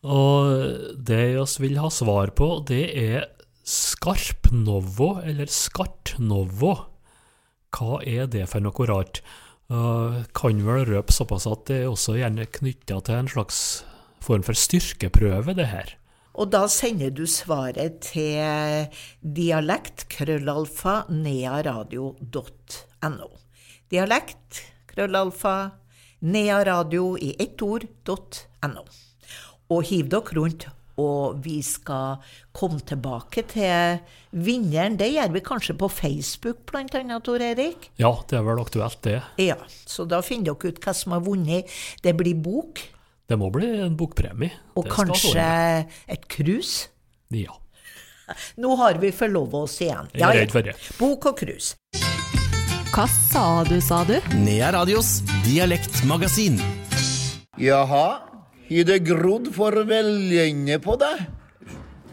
[0.07, 3.27] Og det vi vil ha svar på, det er
[3.67, 6.75] skarpnovo eller skartnovo.
[7.75, 9.23] Hva er det for noe rart?
[9.69, 13.59] Uh, kan vel røpe såpass at det er også gjerne knytta til en slags
[14.25, 15.93] form for styrkeprøve, det her.
[16.39, 18.87] Og da sender du svaret til
[19.21, 23.29] dialekt krøllalfa nearadio.no.
[23.91, 25.57] Dialekt krøllalfa
[26.23, 28.87] nearadio i ett ord.no.
[29.69, 32.17] Og hiv dere rundt Og vi skal
[32.57, 34.01] komme tilbake til
[34.35, 34.97] vinneren.
[34.99, 37.91] Det gjør vi kanskje på Facebook, annet, Tor Erik?
[38.03, 39.21] Ja, det er vel aktuelt, det.
[39.39, 39.55] Ja,
[39.87, 41.71] så da finner dere ut hva som har vunnet.
[42.03, 42.83] Det blir bok,
[43.29, 44.51] Det må bli en bokpremie.
[44.75, 46.89] og Det kanskje et krus.
[47.31, 47.55] Ja.
[48.57, 50.09] Nå har vi forlova oss igjen.
[50.15, 50.75] Jeg er redd for det.
[50.99, 51.75] Bok og krus.
[52.89, 54.17] Hva sa du, sa du?
[54.35, 56.59] Nea Radios dialektmagasin.
[57.59, 58.28] Jaha,
[58.69, 61.27] har det grodd for veljende på deg?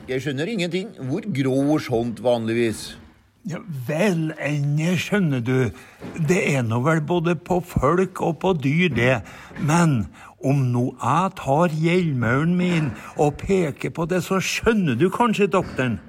[0.07, 0.93] Jeg skjønner ingenting.
[1.09, 2.93] Hvor gror sånt vanligvis?
[3.45, 5.69] Ja, vel ende, skjønner du.
[6.17, 9.19] Det er nå vel både på folk og på dyr, det.
[9.61, 10.07] Men
[10.41, 12.91] om nå jeg tar hjelmauren min
[13.21, 15.99] og peker på det, så skjønner du kanskje, doktoren.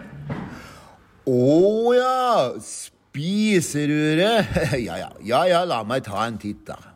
[1.29, 4.57] Å ja, spiserøret.
[4.87, 6.96] Ja ja, ja ja, la meg ta en titt, da.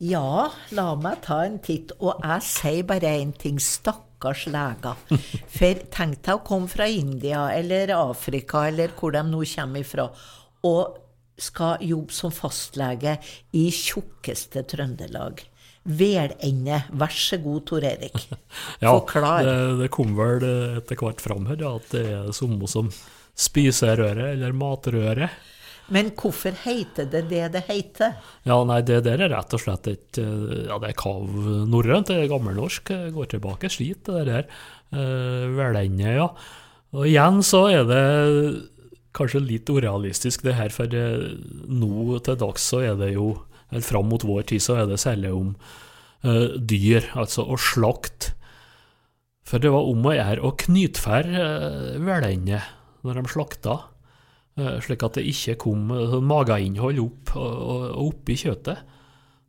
[0.00, 3.58] Ja, la meg ta en titt, og jeg sier bare én ting.
[3.60, 4.96] Stakkars leger.
[5.56, 10.08] For tenk deg å komme fra India eller Afrika eller hvor de nå kommer ifra,
[10.64, 10.96] og
[11.40, 13.14] skal jobbe som fastlege
[13.56, 15.44] i tjukkeste Trøndelag.
[15.84, 16.82] Velende.
[17.00, 18.16] Vær så god, Tor Erik.
[18.82, 19.44] Ja, Forklar.
[19.44, 20.44] det, det kom vel
[20.80, 22.88] etter hvert fram her at det er det samme som
[23.40, 25.30] spiserøret eller matrøre.
[25.90, 28.16] Men hvorfor heter det det det heter?
[28.46, 31.26] Ja, nei, det der er rett og slett et eh, Ja, det er kav
[31.70, 32.90] norrønt, det er gammelnorsk.
[32.94, 34.50] eh, Går tilbake slit, det der.
[34.94, 36.28] Uh, Velende, ja.
[36.94, 38.04] Og igjen så er det
[39.14, 41.30] kanskje litt urealistisk, det her, for eh,
[41.66, 43.32] nå til dags så er det jo
[43.70, 45.52] eller Fram mot vår tid så er det særlig om
[46.26, 48.32] eh, dyr, altså å slakte.
[49.46, 52.60] For det var om å gjøre å knytfære uh, velende
[53.06, 53.76] når de slakta.
[54.60, 58.84] Eh, slik at det ikke kom uh, mageinnhold opp og, og, og oppi kjøttet.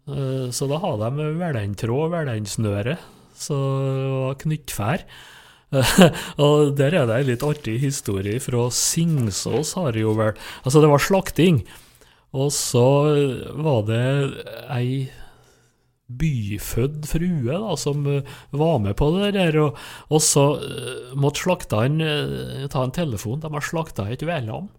[0.07, 2.97] Eh, så da hadde de velentråd, velensnøre,
[3.41, 5.05] var knyttfær.
[6.43, 10.33] og der er det en litt artig historie fra Singsås, har jo vel
[10.65, 11.61] Altså, det var slakting,
[12.35, 12.87] og så
[13.55, 14.03] var det
[14.67, 15.07] ei
[16.19, 19.79] byfødd frue da, som eh, var med på det der, og,
[20.11, 23.41] og så eh, måtte slakteren eh, ta en telefon.
[23.43, 24.69] De har slakta et vedlam.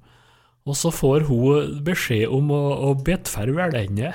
[0.63, 4.13] Og så får hun beskjed om å, å bedferde velende.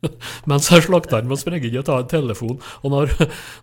[0.48, 3.10] Mens slakteren må springe inn og ta en telefon, og når,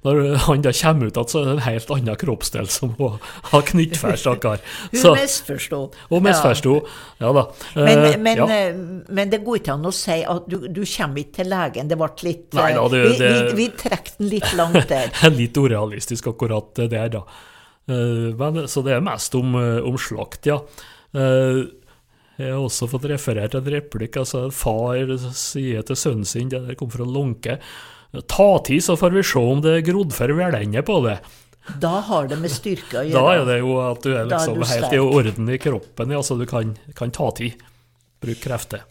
[0.05, 3.15] når han da kommer ut igjen, så er det en helt annen kroppsdel som hun
[3.51, 4.61] har knyttfær, stakkar.
[4.93, 5.79] Hun misforsto.
[6.11, 6.75] Hun misforsto,
[7.21, 7.43] ja da.
[7.77, 8.45] Men, Eh, men, ja.
[8.53, 8.77] eh,
[9.17, 11.89] men det går ikke an å si at du, du kommer ikke til legen.
[11.89, 15.09] Det ble litt Nei da, eh, det- vi, vi, vi trekker den litt langt der.
[15.25, 17.25] Er litt urealistisk akkurat det der, da.
[17.89, 20.61] Men, så det er mest om, om slakt, ja.
[22.37, 24.19] Jeg har også fått referert en replikk.
[24.21, 27.57] altså Far sier til sønnen sin, det der kom fra Lånke,
[28.29, 31.17] ta tid, så får vi se om det er grodd for velende på det.
[31.81, 33.17] Da har det med styrke å gjøre.
[33.17, 36.13] Da er det jo at du er liksom, er du helt i orden i kroppen,
[36.13, 37.57] ja, så du kan, kan ta tid.
[38.23, 38.85] Bruk krefter.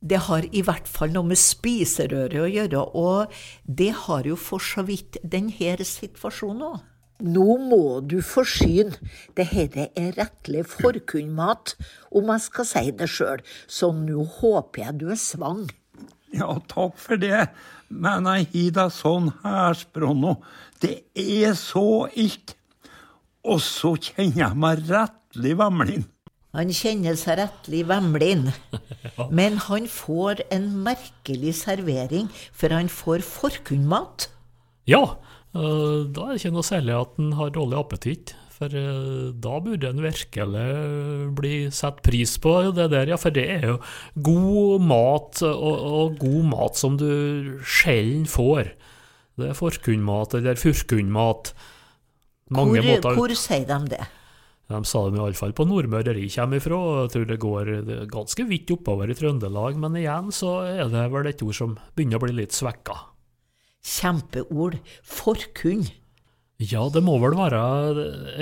[0.00, 3.34] Det har i hvert fall noe med spiserøret å gjøre, og
[3.68, 6.78] det har jo for så vidt denne situasjonen òg.
[7.20, 8.96] Nå må du forsyne.
[9.36, 11.74] Dette er rettelig forkunnmat,
[12.16, 15.66] om jeg skal si det sjøl, så nå håper jeg du er svang.
[16.34, 17.48] Ja, takk for det.
[17.90, 19.78] Men jeg har da sånn her,
[20.14, 20.36] nå.
[20.80, 22.54] Det er så ilt.
[23.44, 26.06] Og så kjenner jeg meg rettelig vemlin.
[26.56, 28.48] Han kjenner seg rettelig vemlin,
[29.38, 34.26] men han får en merkelig servering, for han får forkunnmat.
[34.90, 35.20] Ja,
[35.54, 38.34] da er det ikke noe særlig at en har dårlig appetitt.
[38.60, 40.66] For eh, da burde en virkelig
[41.38, 43.16] bli satt pris på det der, ja.
[43.20, 43.76] For det er jo
[44.20, 48.74] god mat, og, og god mat som du sjelden får.
[49.40, 51.54] Det er forkunnmat eller furkunnmat.
[52.52, 54.02] Mange Hvor, måter hvor sier de det?
[54.70, 56.80] De sa det iallfall på Nordmøre, der jeg kommer ifra.
[57.00, 57.70] Jeg tror det går
[58.12, 59.78] ganske vidt oppover i Trøndelag.
[59.80, 62.98] Men igjen så er det vel et ord som begynner å bli litt svekka.
[63.86, 64.78] Kjempeord.
[65.06, 65.86] Forkunn.
[66.60, 67.60] Ja, det må vel være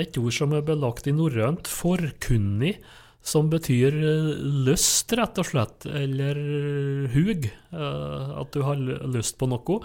[0.01, 2.75] et ord som er belagt i norrønt, forkunnig,
[3.23, 4.31] som betyr eh,
[4.67, 6.39] lyst, rett og slett, eller
[7.13, 9.79] hug, eh, at du har lyst på noe.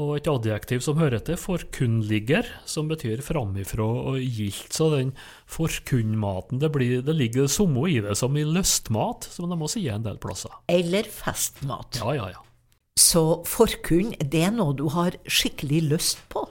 [0.00, 4.72] Og et adjektiv som hører til, forkunnligger, som betyr framifrå og gildt.
[4.72, 5.12] Så den
[5.48, 9.68] forkunnmaten, det, blir, det ligger det samme i det som i lystmat, som de må
[9.70, 10.52] si en del plasser.
[10.72, 12.00] Eller festmat.
[12.00, 12.48] Ja, ja, ja.
[13.00, 16.44] Så forkunn, det er noe du har skikkelig lyst på.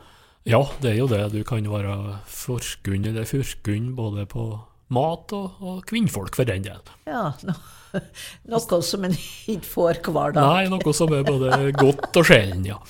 [0.49, 1.21] Ja, det er jo det.
[1.36, 4.45] Du kan være forkunn eller furkunn både på
[4.91, 6.80] mat og, og kvinnfolk, for den del.
[7.08, 7.54] Ja, no,
[8.51, 10.41] noe som en ikke får hver dag.
[10.41, 12.82] Nei, noe som er både godt og sjelden, ja.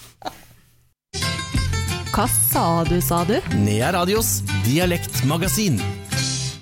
[2.12, 3.38] Hva sa du, sa du?
[3.62, 5.80] Nea Radios dialektmagasin.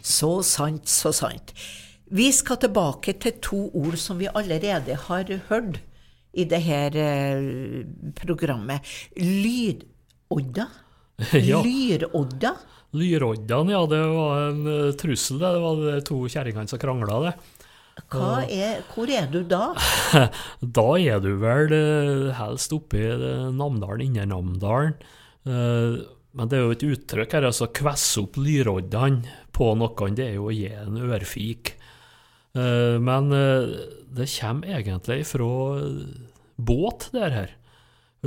[0.05, 1.53] Så sant, så sant.
[2.09, 5.79] Vi skal tilbake til to ord som vi allerede har hørt
[6.33, 7.85] i det her eh,
[8.19, 8.85] programmet.
[9.15, 10.67] Lydodda.
[11.33, 11.61] Ja.
[11.63, 12.55] Lyrodda.
[12.91, 15.53] Lyroddan, ja, det var en eh, trussel, det.
[15.53, 17.33] Det var de to kjerringene som krangla, det.
[17.99, 19.73] Er, hvor er du da?
[20.77, 24.95] Da er du vel eh, helst oppe i eh, Namdalen, Indre Namdalen.
[25.49, 30.35] Men det er jo et uttrykk her, altså kvesse opp lyroddene på noen, det er
[30.37, 31.73] jo å gi en ørfik.
[32.59, 33.69] Eh, Men eh,
[34.19, 35.49] det kommer egentlig fra
[36.59, 37.55] båt, det her.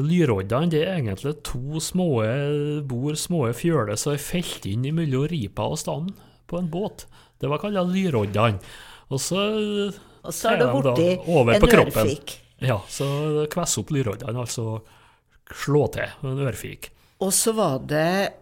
[0.00, 2.06] Lyroddene det er egentlig to små
[2.88, 6.14] bord, små fjøler som er felt inn mellom ripa og stammen
[6.48, 7.04] på en båt.
[7.42, 8.56] Det var kalt lyroddene.
[9.12, 9.42] Og så,
[10.24, 12.06] Og så er det de blitt over en på kroppen.
[12.06, 12.38] ørfik.
[12.62, 14.78] Ja, så kvesse opp lyroddene, altså
[15.52, 16.88] slå til med en ørfik.
[17.20, 18.32] Og så var det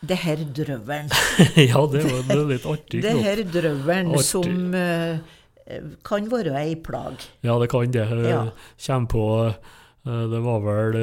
[0.00, 1.10] det her drøvelen.
[1.70, 3.02] ja, det var det er litt artig.
[3.02, 5.18] Det her drøvelen som uh,
[6.06, 7.18] kan være ei plag.
[7.42, 8.06] Ja, det kan det.
[8.06, 8.46] Eh, Ja.
[8.78, 9.24] Kjem på
[10.08, 10.94] Det var vel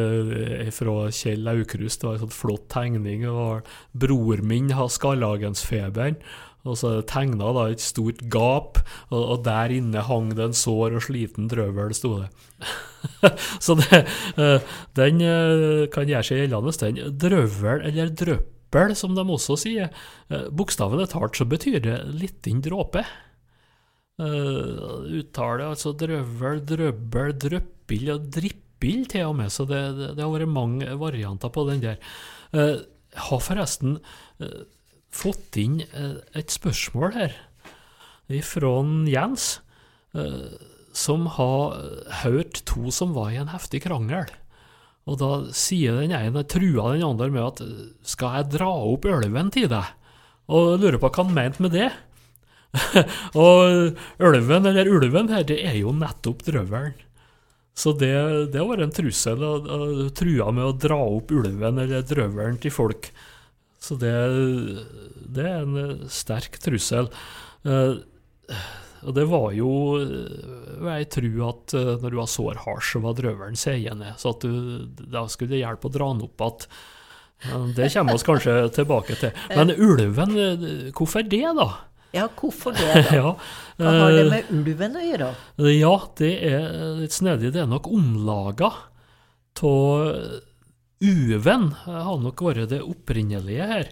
[0.73, 3.21] fra Kjell Aukrust, det var en sånn flott tegning.
[3.21, 3.61] Det var
[3.93, 6.17] Bror min har skarlagensfeberen.
[6.65, 8.79] Og så tegna da et stort gap,
[9.11, 12.31] og, og der inne hang det en sår og sliten drøvel, sto det.
[13.65, 14.01] så det,
[14.97, 15.21] den
[15.93, 17.17] kan gjøre seg gjeldende, den.
[17.21, 18.09] Drøvel, eller
[18.73, 19.93] drøppel, som de også sier.
[20.29, 23.05] Bokstavene Bokstavelig talt så betyr det liten dråpe.
[24.15, 30.23] Uh, uttale altså drøvel, drøbbel, drøppill og drippill til og med, så det, det, det
[30.23, 31.99] har vært mange varianter på den der.
[32.55, 32.79] Uh,
[33.27, 33.97] har forresten
[34.39, 34.63] uh,
[35.15, 37.35] fått inn eh, et spørsmål her
[38.43, 38.71] fra
[39.07, 39.59] Jens,
[40.17, 40.55] eh,
[40.95, 41.75] som har
[42.23, 44.31] hørt to som var i en heftig krangel.
[45.05, 47.61] Og da sier den ene, trua den andre med at
[48.07, 49.91] skal jeg dra opp ulven til deg?
[50.49, 51.91] Og lurer på hva han mente med det.
[53.39, 56.97] og ulven, eller ulven her, det er jo nettopp drøvelen.
[57.75, 58.15] Så det,
[58.53, 62.71] det var en trussel, å, å trua med å dra opp ulven eller drøvelen til
[62.71, 63.09] folk.
[63.83, 64.13] Så det,
[65.35, 67.11] det er en sterk trussel.
[67.67, 67.99] Eh,
[69.05, 69.69] og det var jo
[70.01, 74.13] eh, Jeg tror at eh, når du har sår hasj, så var drøvelen seiende.
[74.21, 77.73] Så at du, da skulle det hjelpe å dra den opp igjen.
[77.75, 79.35] Det kommer oss kanskje tilbake til.
[79.53, 80.65] Men ulven, eh,
[80.95, 81.69] hvorfor det, da?
[82.15, 83.05] Ja, hvorfor det, da?
[83.19, 83.35] Ja,
[83.77, 85.29] Hva har det med ulven å gjøre?
[85.75, 86.67] Ja, det er
[87.01, 87.51] litt snedig.
[87.55, 88.71] Det er nok omlaga
[89.65, 90.43] av
[91.05, 93.89] uven, har nok vært det opprinnelige her.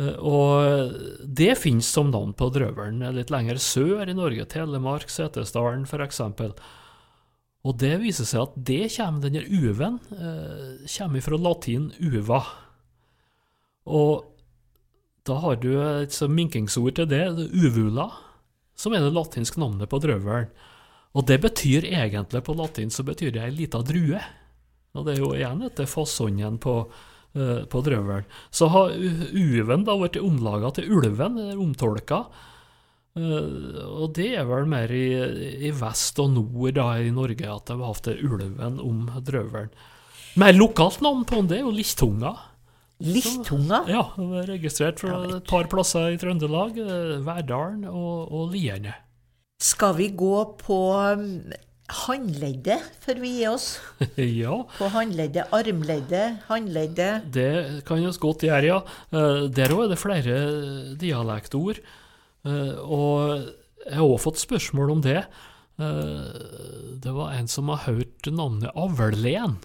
[0.00, 5.86] Eh, Og det finnes som navn på drøvelen litt lenger sør i Norge, Telemark, Setesdalen
[5.86, 6.20] f.eks.
[7.64, 12.42] Og det viser seg at det kommer, denne uven eh, kommer fra latin uva.
[13.88, 14.30] Og
[15.24, 17.24] da har du et minkingsord til det,
[17.56, 18.10] uvula,
[18.76, 20.50] som er det latinske navnet på drøvelen.
[21.14, 24.20] Og det betyr egentlig på latin så betyr det ei lita drue.
[24.94, 26.74] Og det er jo igjen etter fasongen på,
[27.68, 28.26] på drøvelen.
[28.54, 32.24] Så har uven da blitt omlaga til ulven, eller omtolka.
[33.14, 35.04] Eh, og det er vel mer i,
[35.68, 39.70] i vest og nord da i Norge at de har hatt det ulven om drøvelen.
[40.40, 42.32] Mer lokalt navn på den, det er jo listunga.
[43.04, 43.82] Listunga?
[43.84, 46.78] Så, Ja, det er registrert fra et par plasser i Trøndelag.
[46.78, 48.94] eh, Verdalen og, og Lierne.
[49.62, 50.78] Skal vi gå på
[51.92, 53.66] håndleddet får vi gi oss?
[54.16, 54.56] ja.
[54.78, 57.26] På håndleddet, armleddet, håndleddet.
[57.34, 58.78] Det kan vi godt gjøre, ja.
[59.12, 60.38] Eh, Der òg er det flere
[61.00, 61.82] dialektord.
[62.44, 63.44] Eh, Og
[63.84, 65.24] jeg har òg fått spørsmål om det.
[65.78, 69.58] Eh, Det var en som har hørt navnet Avlen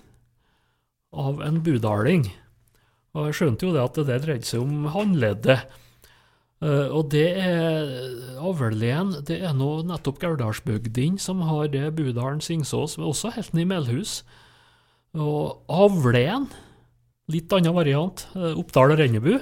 [1.14, 2.28] av en budaling.
[3.16, 5.64] Og jeg skjønte jo det at det dreide seg om håndleddet.
[6.60, 7.88] Eh, og det er
[8.44, 13.68] Avlen, det er nå nettopp Gauldalsbygdene som har det Budalen Singsås, men også helt nede
[13.68, 14.20] i Melhus.
[15.16, 16.50] Og Avlen,
[17.32, 19.36] litt annen variant, uh, Oppdal og Rennebu.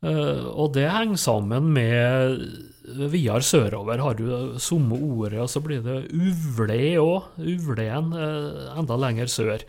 [0.00, 2.44] Uh, og det henger sammen med
[2.90, 7.28] Videre sørover har du samme ordet, og så blir det uvle òg.
[7.38, 9.62] Uvlen enda lenger sør.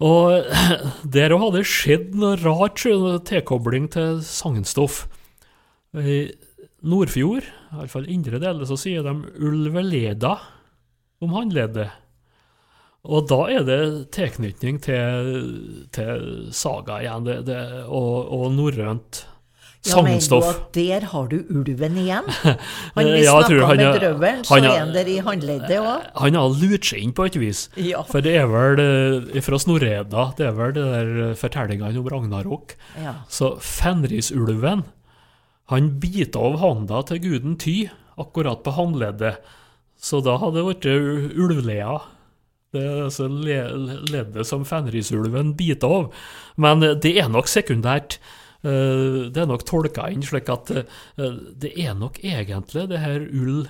[0.00, 0.46] Og
[1.14, 2.84] der òg har det skjedd noe rart,
[3.28, 5.04] tilkobling til sagnstoff.
[5.92, 6.30] I
[6.86, 10.36] Nordfjord, iallfall indre deler, så sier de ulveleda
[11.20, 11.90] om håndleddet.
[13.10, 13.82] Og da er det
[14.12, 15.28] tilknytning til,
[15.92, 19.24] til saga igjen, det, det, og, og norrønt.
[19.88, 22.26] Ja, mener du at der har du ulven igjen?
[22.96, 25.78] Han Eh, vi ja, snakka med er- drøvelen, så han er han der i håndleddet
[25.80, 26.02] òg.
[26.20, 27.62] Han har lurt seg inn på et vis.
[27.80, 28.02] Ja.
[28.04, 32.10] For det er vel eh, fra Snorreda, det er vel det der eh, fortellingene om
[32.12, 32.74] Ragnarok.
[33.00, 33.14] Ja.
[33.32, 34.84] Så Fenrisulven,
[35.72, 37.88] han biter av handa til guden Ty,
[38.20, 39.38] akkurat på håndleddet.
[40.00, 41.98] Så da hadde det blitt u- ulvlea.
[42.72, 46.12] Det er altså le- leddet som Fenrisulven biter av.
[46.60, 48.18] Men eh, det er nok sekundært.
[48.60, 53.24] Eh, Det er nok tolka inn slik at eh, det er nok egentlig det her
[53.24, 53.62] ull,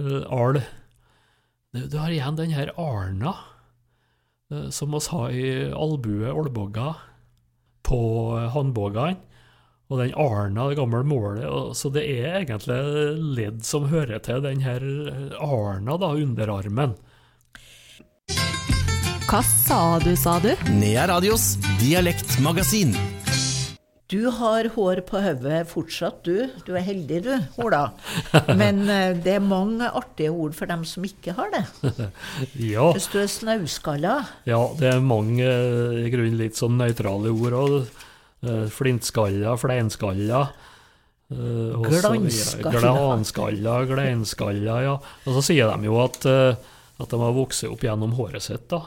[0.00, 0.62] eh, al
[1.74, 3.34] Du har igjen den her arna
[4.70, 6.92] som oss har i albue, olbogga,
[7.82, 7.98] på
[8.54, 9.16] håndbogene.
[9.90, 11.48] Og den arna, det gamle målet.
[11.74, 12.76] Så det er egentlig
[13.34, 14.84] ledd som hører til den her
[15.42, 16.94] arna, da, underarmen.
[19.26, 20.52] Hva sa du, sa du?
[20.70, 22.94] Nea Radios dialektmagasin.
[24.14, 26.44] Du har hår på hodet fortsatt, du.
[26.66, 27.32] Du er heldig, du,
[27.64, 27.80] Ola.
[28.54, 31.64] Men eh, det er mange artige ord for dem som ikke har det.
[32.74, 32.86] ja.
[32.94, 34.14] Hvis du er snauskalla,
[34.46, 37.78] ja, det er mange eh, i grunnen litt sånn nøytrale ord òg.
[38.70, 40.42] Flintskalla, fleinskalla.
[41.32, 41.78] eh.
[41.88, 42.74] Glanskalla.
[42.76, 44.98] Glanskalla, gleinskalla, ja.
[45.24, 46.58] Og så sier de jo at, eh,
[47.00, 48.82] at de har vokst opp gjennom håret sitt, da.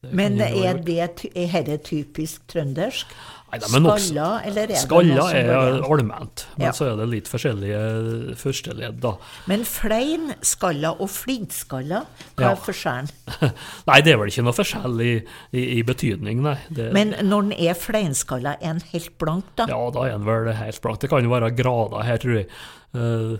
[0.00, 3.06] Det Men er være- det ty- er dette typisk trøndersk?
[3.50, 6.70] Nei, de nok- Skalla, eller er det Skalla er allment, men Ja.
[6.72, 9.16] så er det litt forskjellige førsteledd, da.
[9.50, 12.04] Men flein, skalla og flintskalla,
[12.36, 12.50] hva Ja.
[12.52, 13.10] er forskjellen?
[13.90, 15.14] Nei, det er vel ikke noe forskjell i,
[15.52, 16.56] i, i betydning, nei.
[16.70, 19.66] Det, Men når den er fleinskalla, er den helt blank, da?
[19.66, 21.00] Ja, da er den vel helt blank.
[21.00, 22.46] Det kan jo være grader her, tror jeg.
[22.94, 23.36] Uh,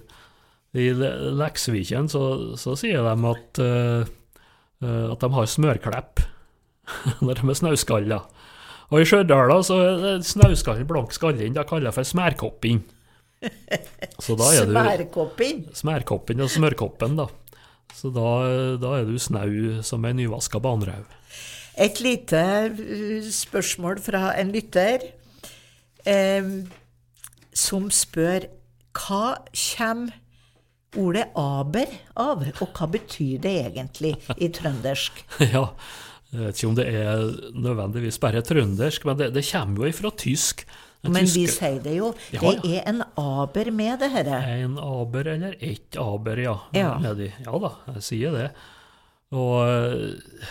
[0.74, 4.04] I Le- Leksviken så, så sier de at, eh,
[4.86, 6.20] eh, at de har smørklepp
[7.22, 8.20] når de er snauskalla.
[8.90, 11.54] Og i Stjørdal så er snauskallen, blank skallen.
[11.54, 12.82] Det kaller jeg for smærkopping.
[14.20, 15.62] Så da er du Smærkopping?
[15.72, 17.28] Smærkoppen og smørkoppen, da.
[17.96, 18.26] Så da,
[18.80, 21.06] da er du snau som ei nyvaska banerau.
[21.80, 22.42] Et lite
[22.76, 25.06] uh, spørsmål fra en lytter
[26.04, 26.50] eh,
[27.56, 28.50] som spør
[28.96, 30.18] hva kommer
[30.98, 35.22] ordet aber av, og hva betyr det egentlig i trøndersk?
[35.54, 35.68] ja,
[36.30, 37.24] jeg vet ikke om det er
[37.58, 40.64] nødvendigvis bare trøndersk, men det, det kommer jo ifra tysk.
[41.02, 42.10] Men vi sier det jo.
[42.34, 44.40] Ja, Det er en aber med det dette.
[44.60, 46.56] En aber eller ett aber, ja.
[46.76, 46.90] Ja.
[47.00, 48.50] Ja da, jeg sier det.
[49.32, 50.50] Og eh,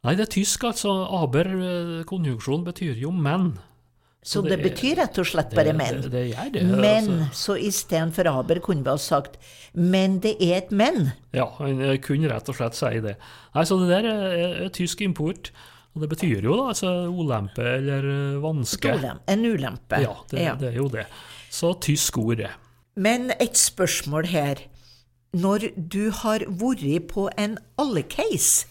[0.00, 0.94] Nei, det er tysk, altså.
[1.12, 3.50] Aber, eh, konjunksjon, betyr jo menn.
[4.22, 6.02] Så det, betyr rett og slett bare menn.
[6.10, 7.32] det- gjør det, men altså.
[7.32, 9.38] så istedenfor aber kunne vi ha sagt
[9.72, 11.12] men det er et men.
[11.32, 13.16] Ja, eh, kunne rett og slett si det.
[13.54, 15.50] Nei, Så det der er, er tysk import.
[15.94, 18.04] Og det betyr jo da altså ulempe eller
[18.36, 18.92] eh, vanske.
[19.26, 20.00] En ulempe.
[20.02, 20.54] Ja, det, Ja.
[20.54, 21.06] det er jo det.
[21.50, 22.50] Så tysk ord, det.
[22.96, 24.54] Men et spørsmål her.
[25.34, 28.66] Når du har vært på en alle-case,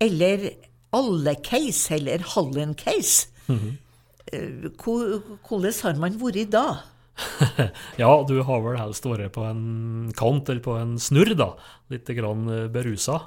[0.00, 0.50] eller
[0.92, 3.76] alle-case, eller Hallen-case, mm hvor-
[4.32, 6.64] hvordan har man vært da?
[8.00, 11.50] ja, du har vel helst vært på en kant eller på en snurr, da.
[11.92, 13.18] Litt grann eh, berusa.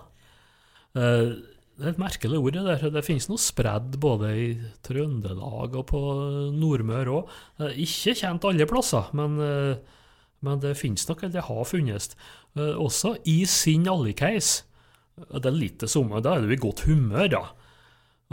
[0.97, 1.35] Eh,
[1.75, 2.83] Det er et merkelig ord, det der.
[2.95, 4.45] Det finnes noe spredd både i
[4.87, 5.99] Trøndelag og på
[6.55, 7.33] Nordmøre òg.
[7.75, 9.99] Ikke kjent alle plasser, men, eh,
[10.41, 12.15] men det finnes nok, eller det har funnes.
[12.55, 14.63] Eh, Også i sin allikeis.
[15.19, 17.43] Det er litt det samme, da er du i godt humør, da.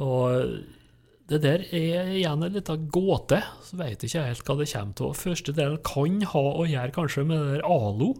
[0.02, 0.54] Og
[1.30, 5.12] det der er igjen en liten gåte, så vet ikke helt hva det kommer til.
[5.20, 8.10] Første delen kan ha å gjøre kanskje med det der alo,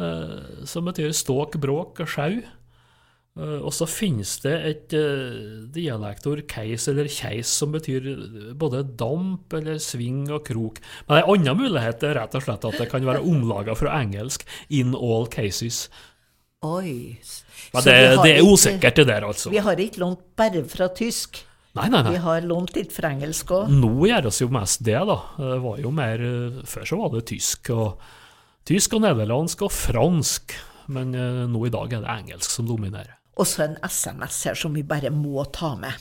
[0.00, 2.40] eh, som betyr ståk, bråk og sjau.
[3.38, 8.08] Eh, og så finnes det et eh, dialektord, keis eller keis, som betyr
[8.58, 10.80] både damp eller sving og krok.
[11.08, 14.46] Men en annen mulighet er rett og slett at det kan være omlaga fra engelsk
[14.68, 15.88] 'in all cases'.
[16.62, 17.16] Oi.
[17.72, 19.50] Men det, det er ikke- usikkert, det der, altså.
[19.50, 21.44] Vi har ikke lånt bare fra tysk.
[21.80, 22.14] Nei, nei, nei.
[22.16, 23.70] Vi har lånt litt fra engelsk òg.
[23.72, 25.18] Nå gjøres jo mest det, da.
[25.40, 26.24] Det var jo mer
[26.68, 28.02] Før så var det tysk og
[28.68, 30.52] Tysk og nederlandsk og fransk.
[30.92, 33.16] Men eh, nå i dag er det engelsk som dominerer.
[33.40, 35.96] Og så en SMS her som vi bare må ta med.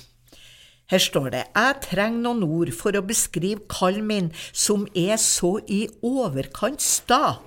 [0.89, 5.59] Her står det Jeg trenger noen ord for å beskrive kallen min, som er så
[5.69, 7.39] i overkant sta.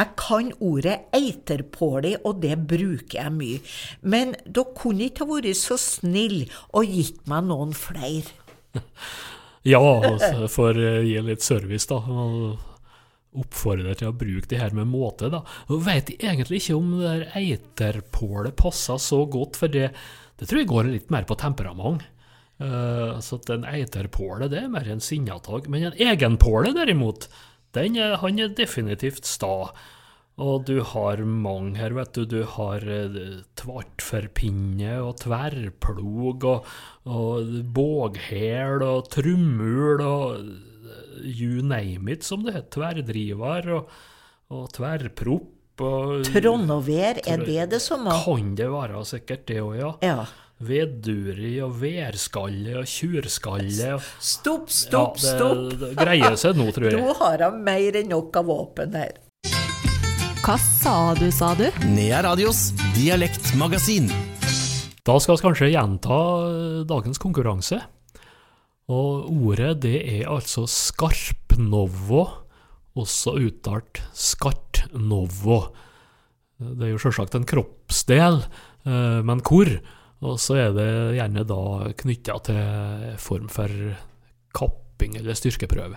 [0.00, 3.58] Jeg kan ordet eiterpåli, og det bruker jeg mye.
[4.00, 8.32] Men dere kunne ikke ha vært så snill og gitt meg noen flere.
[9.60, 11.98] Ja, altså, for å gi litt service, da.
[13.40, 15.42] Oppfordrer til å bruke det her med måte, da.
[15.68, 19.90] Og jeg egentlig ikke om det der eiterpålet passer så godt, for det,
[20.40, 22.06] det tror jeg går litt mer på temperament.
[22.60, 25.68] Uh, så at en eiterpåle det er mer en sinnatag.
[25.68, 27.28] Men en egenpåle derimot,
[27.76, 29.70] er, han er definitivt sta.
[30.40, 32.24] Og du har mange her, vet du.
[32.24, 36.66] Du har eh, tvartforpinne og tverrplog og,
[37.04, 42.70] og båghæl og trummul og eh, you name it, som det heter.
[42.78, 43.90] Tverrdriver og,
[44.50, 45.50] og tverrpropp.
[45.80, 48.10] og- Trondovær, er det det samme?
[48.24, 49.92] Kan det være sikkert det òg, ja.
[50.04, 50.24] Ja.
[50.60, 53.94] Vedduri og værskalle og tjurskalle.
[53.94, 55.78] og- Stopp, stopp, ja, det, stopp!
[55.80, 57.00] Det greier seg nå, tror jeg.
[57.00, 59.14] Nå har han mer enn nok av våpen her.
[60.44, 61.66] Hva sa du, sa du?
[61.94, 64.08] Nea Radios dialektmagasin.
[65.04, 66.18] Da skal vi kanskje gjenta
[66.50, 67.78] eh, dagens konkurranse.
[68.90, 72.24] Og ordet det er altså skarpnovo,
[72.98, 75.60] også uttalt skartnovo.
[76.60, 78.42] Det er jo selvsagt en kroppsdel,
[78.84, 79.70] eh, men hvor?
[80.20, 81.62] Og så er det gjerne da
[82.02, 83.72] knytta til form for
[84.56, 85.96] kapping eller styrkeprøve.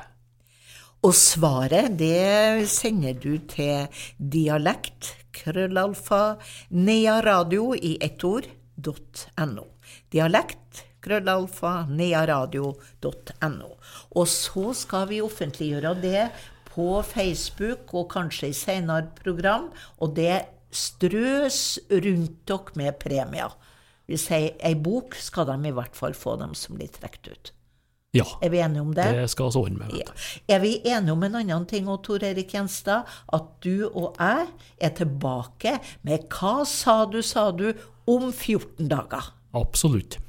[1.03, 6.37] Og svaret, det sender du til dialekt, krøllalfa,
[6.71, 8.47] nearadio i ett ord,
[8.79, 9.65] .no.
[10.13, 13.73] Dialekt, krøllalfa, nearadio.no.
[14.15, 16.29] Og så skal vi offentliggjøre det
[16.71, 19.67] på Facebook og kanskje i senere program,
[19.99, 21.59] og det strøs
[21.91, 23.51] rundt dere med premier.
[24.07, 27.53] Vi sier ei bok skal de i hvert fall få, dem som blir trukket ut.
[28.13, 29.07] Ja, Er vi enige om det?
[29.15, 29.93] det skal vi ordne med.
[29.97, 30.11] Ja.
[30.47, 33.07] Er vi enige om en annen ting, òg, Tor Erik Gjenstad?
[33.33, 34.47] At du og jeg
[34.77, 37.71] er tilbake med Hva sa du, sa du?
[38.05, 39.31] om 14 dager.
[39.55, 40.19] Absolutt.